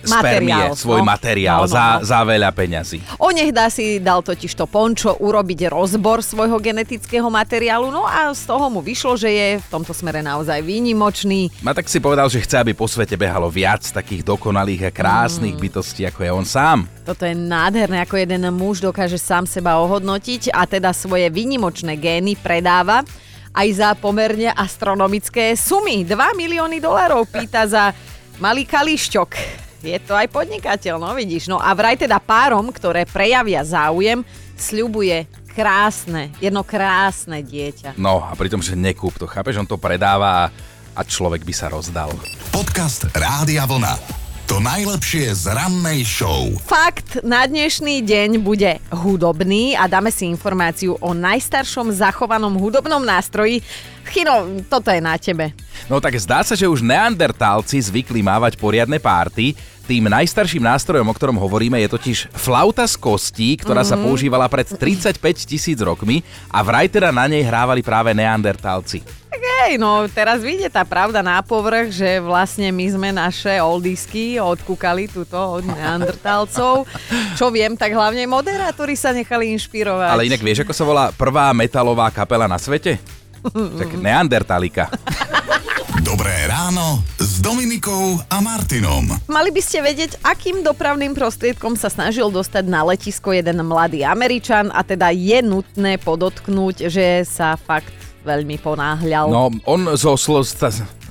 spermie, 0.06 0.76
svoj 0.76 1.02
no. 1.02 1.08
materiál 1.08 1.64
no, 1.64 1.68
no, 1.68 1.72
no. 1.72 1.76
Za, 1.76 1.86
za 2.04 2.20
veľa 2.28 2.50
peňazí. 2.52 3.00
Onehda 3.18 3.72
si 3.72 4.04
dal 4.04 4.20
totiž 4.20 4.54
to 4.54 4.68
Pončo 4.68 5.16
urobiť 5.18 5.72
rozbor 5.72 6.20
svojho 6.20 6.60
genetického 6.60 7.28
materiálu, 7.32 7.90
no 7.90 8.04
a 8.04 8.32
z 8.36 8.44
toho 8.44 8.68
mu 8.68 8.84
vyšlo, 8.84 9.16
že 9.16 9.30
je 9.32 9.48
v 9.60 9.68
tomto 9.72 9.96
smere 9.96 10.20
naozaj 10.20 10.60
výnimočný. 10.62 11.50
A 11.64 11.72
tak 11.72 11.88
si 11.88 12.04
povedal, 12.04 12.28
že 12.28 12.44
chce, 12.44 12.60
aby 12.60 12.76
po 12.76 12.86
svete 12.86 13.16
behalo 13.16 13.48
viac 13.48 13.84
takých 13.88 14.22
dokonalých 14.28 14.90
a 14.90 14.92
krásnych 14.92 15.56
mm. 15.56 15.62
bytostí, 15.62 16.02
ako 16.08 16.20
je 16.22 16.32
on 16.32 16.46
sám. 16.46 16.86
Toto 17.04 17.28
je 17.28 17.36
nádherné, 17.36 18.00
ako 18.04 18.16
jeden 18.16 18.44
muž 18.56 18.80
dokáže 18.80 19.20
sám 19.20 19.44
seba 19.44 19.80
ohodnotiť 19.84 20.56
a 20.56 20.64
teda 20.64 20.96
svoje 20.96 21.28
výnimočné 21.28 22.00
gény 22.00 22.40
predáva 22.40 23.04
aj 23.54 23.68
za 23.70 23.90
pomerne 23.94 24.50
astronomické 24.50 25.54
sumy. 25.54 26.02
2 26.04 26.16
milióny 26.16 26.82
dolárov 26.82 27.30
pýta 27.30 27.70
za 27.70 27.94
malý 28.42 28.66
kališťok 28.66 29.30
je 29.84 30.00
to 30.00 30.16
aj 30.16 30.32
podnikateľ, 30.32 30.96
no 30.96 31.12
vidíš. 31.12 31.52
No 31.52 31.60
a 31.60 31.76
vraj 31.76 32.00
teda 32.00 32.18
párom, 32.24 32.72
ktoré 32.72 33.04
prejavia 33.04 33.68
záujem, 33.68 34.24
sľubuje 34.56 35.28
krásne, 35.54 36.32
jedno 36.40 36.64
krásne 36.64 37.44
dieťa. 37.44 38.00
No 38.00 38.24
a 38.24 38.32
pritom, 38.34 38.64
že 38.64 38.80
nekúp 38.80 39.20
to, 39.20 39.28
chápeš, 39.28 39.60
on 39.60 39.68
to 39.68 39.76
predáva 39.76 40.50
a 40.96 41.02
človek 41.04 41.44
by 41.44 41.54
sa 41.54 41.68
rozdal. 41.68 42.10
Podcast 42.50 43.12
Rádia 43.12 43.68
Vlna. 43.68 44.24
To 44.52 44.60
najlepšie 44.60 45.32
z 45.34 45.56
rannej 45.56 46.04
show. 46.04 46.52
Fakt, 46.68 47.24
na 47.24 47.48
dnešný 47.48 48.04
deň 48.04 48.44
bude 48.44 48.76
hudobný 48.92 49.74
a 49.74 49.88
dáme 49.88 50.12
si 50.12 50.28
informáciu 50.28 51.00
o 51.00 51.16
najstaršom 51.16 51.96
zachovanom 51.96 52.60
hudobnom 52.60 53.02
nástroji. 53.02 53.64
Chino, 54.12 54.64
toto 54.68 54.92
je 54.92 55.00
na 55.00 55.16
tebe. 55.16 55.56
No 55.88 56.00
tak 56.00 56.16
zdá 56.20 56.44
sa, 56.44 56.54
že 56.54 56.68
už 56.70 56.84
neandertálci 56.84 57.80
zvykli 57.80 58.24
mávať 58.24 58.56
poriadne 58.60 59.00
párty, 59.00 59.56
Tým 59.84 60.08
najstarším 60.08 60.64
nástrojom, 60.64 61.04
o 61.04 61.12
ktorom 61.12 61.36
hovoríme, 61.36 61.76
je 61.84 61.92
totiž 61.92 62.32
flauta 62.32 62.88
z 62.88 62.96
kostí, 62.96 63.60
ktorá 63.60 63.84
sa 63.84 64.00
používala 64.00 64.48
pred 64.48 64.64
35 64.64 65.20
tisíc 65.44 65.76
rokmi 65.84 66.24
a 66.48 66.64
vraj 66.64 66.88
teda 66.88 67.12
na 67.12 67.28
nej 67.28 67.44
hrávali 67.44 67.84
práve 67.84 68.16
neandertálci. 68.16 69.04
Hej, 69.64 69.76
no 69.76 70.08
teraz 70.08 70.40
vidie 70.40 70.72
tá 70.72 70.88
pravda 70.88 71.20
na 71.20 71.44
povrch, 71.44 71.92
že 71.92 72.24
vlastne 72.24 72.72
my 72.72 72.86
sme 72.96 73.10
naše 73.12 73.60
oldisky 73.60 74.40
odkúkali 74.40 75.12
túto 75.12 75.36
od 75.36 75.68
neandertálcov. 75.68 76.88
Čo 77.36 77.52
viem, 77.52 77.76
tak 77.76 77.92
hlavne 77.92 78.24
moderátori 78.24 78.96
sa 78.96 79.12
nechali 79.12 79.52
inšpirovať. 79.52 80.16
Ale 80.16 80.32
inak 80.32 80.40
vieš, 80.40 80.64
ako 80.64 80.72
sa 80.72 80.84
volá 80.88 81.06
prvá 81.12 81.52
metalová 81.52 82.08
kapela 82.08 82.48
na 82.48 82.56
svete? 82.56 83.23
Tak 83.52 84.00
Neandertalika. 84.00 84.88
Dobré 86.00 86.48
ráno 86.48 87.04
s 87.20 87.44
Dominikou 87.44 88.20
a 88.32 88.40
Martinom. 88.40 89.08
Mali 89.28 89.52
by 89.52 89.62
ste 89.64 89.84
vedieť, 89.84 90.20
akým 90.24 90.64
dopravným 90.64 91.12
prostriedkom 91.12 91.76
sa 91.76 91.92
snažil 91.92 92.32
dostať 92.32 92.64
na 92.72 92.88
letisko 92.88 93.36
jeden 93.36 93.60
mladý 93.68 94.08
Američan 94.08 94.72
a 94.72 94.84
teda 94.84 95.12
je 95.12 95.44
nutné 95.44 96.00
podotknúť, 96.00 96.88
že 96.88 97.28
sa 97.28 97.60
fakt 97.60 97.92
veľmi 98.24 98.56
ponáhľal. 98.64 99.28
No, 99.28 99.52
on 99.68 99.96
zo, 100.00 100.16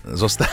slo, 0.05 0.17
zo, 0.17 0.29
sta- 0.29 0.51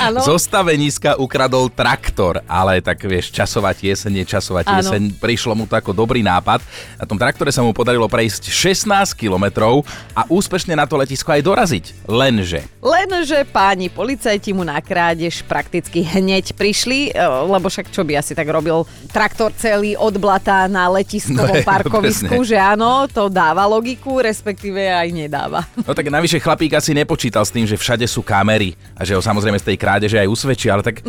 Áno. 0.00 0.22
zo 0.22 0.36
staveniska 0.36 1.16
ukradol 1.16 1.68
traktor, 1.68 2.38
ale 2.44 2.78
tak 2.78 3.00
vieš, 3.00 3.28
časová 3.28 3.70
tieseň 3.70 4.22
je 4.22 4.26
časová 4.28 4.62
Áno. 4.62 4.78
tieseň. 4.78 5.18
Prišlo 5.18 5.52
mu 5.52 5.64
to 5.64 5.74
ako 5.74 5.90
dobrý 5.92 6.20
nápad. 6.20 6.62
Na 6.94 7.04
tom 7.04 7.16
traktore 7.16 7.50
sa 7.50 7.60
mu 7.60 7.70
podarilo 7.70 8.06
prejsť 8.06 8.46
16 8.46 8.86
kilometrov 9.12 9.82
a 10.12 10.24
úspešne 10.24 10.72
na 10.72 10.84
to 10.84 10.94
letisko 10.94 11.30
aj 11.30 11.42
doraziť. 11.42 11.84
Lenže 12.06 12.62
Lenže 12.80 13.42
páni 13.44 13.88
policajti 13.88 14.50
mu 14.50 14.62
na 14.62 14.78
krádež 14.78 15.42
prakticky 15.42 16.00
hneď 16.00 16.54
prišli, 16.54 17.10
e, 17.10 17.18
lebo 17.44 17.66
však 17.66 17.88
čo 17.88 18.02
by 18.02 18.16
asi 18.16 18.32
tak 18.32 18.46
robil 18.46 18.82
traktor 19.08 19.50
celý 19.52 19.94
od 19.94 20.14
blata 20.16 20.64
na 20.66 20.86
letiskovom 20.88 21.38
No 21.40 21.46
je, 21.50 21.64
parkovisku, 21.64 22.28
presne. 22.36 22.46
že 22.46 22.56
áno, 22.56 23.06
to 23.06 23.26
dáva 23.26 23.64
logiku, 23.64 24.20
respektíve 24.20 24.80
aj 24.84 25.08
nedáva. 25.10 25.64
No 25.80 25.90
tak 25.90 26.06
navyše 26.06 26.36
chlapík 26.36 26.72
asi 26.72 26.92
nepočítal 26.92 27.40
s 27.40 27.50
tým, 27.50 27.64
že 27.64 27.74
všade 27.74 28.04
sú 28.04 28.20
kamery 28.20 28.59
a 28.68 29.00
že 29.08 29.16
ho 29.16 29.22
samozrejme 29.24 29.56
z 29.56 29.72
tej 29.72 29.76
krádeže 29.80 30.20
aj 30.20 30.28
usvedčí, 30.28 30.68
ale 30.68 30.84
tak 30.84 31.00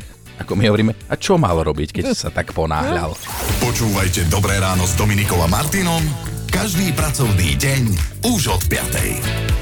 ako 0.41 0.57
my 0.57 0.63
hovoríme, 0.71 0.93
a 1.11 1.13
čo 1.19 1.37
mal 1.37 1.59
robiť, 1.59 2.01
keď 2.01 2.05
sa 2.15 2.29
tak 2.33 2.55
ponáhľal? 2.55 3.13
Počúvajte 3.61 4.31
Dobré 4.31 4.57
ráno 4.57 4.87
s 4.87 4.97
Dominikou 4.97 5.37
a 5.43 5.47
Martinom 5.51 6.01
každý 6.51 6.91
pracovný 6.91 7.55
deň 7.55 7.83
už 8.27 8.41
od 8.51 8.63
5. 8.67 9.61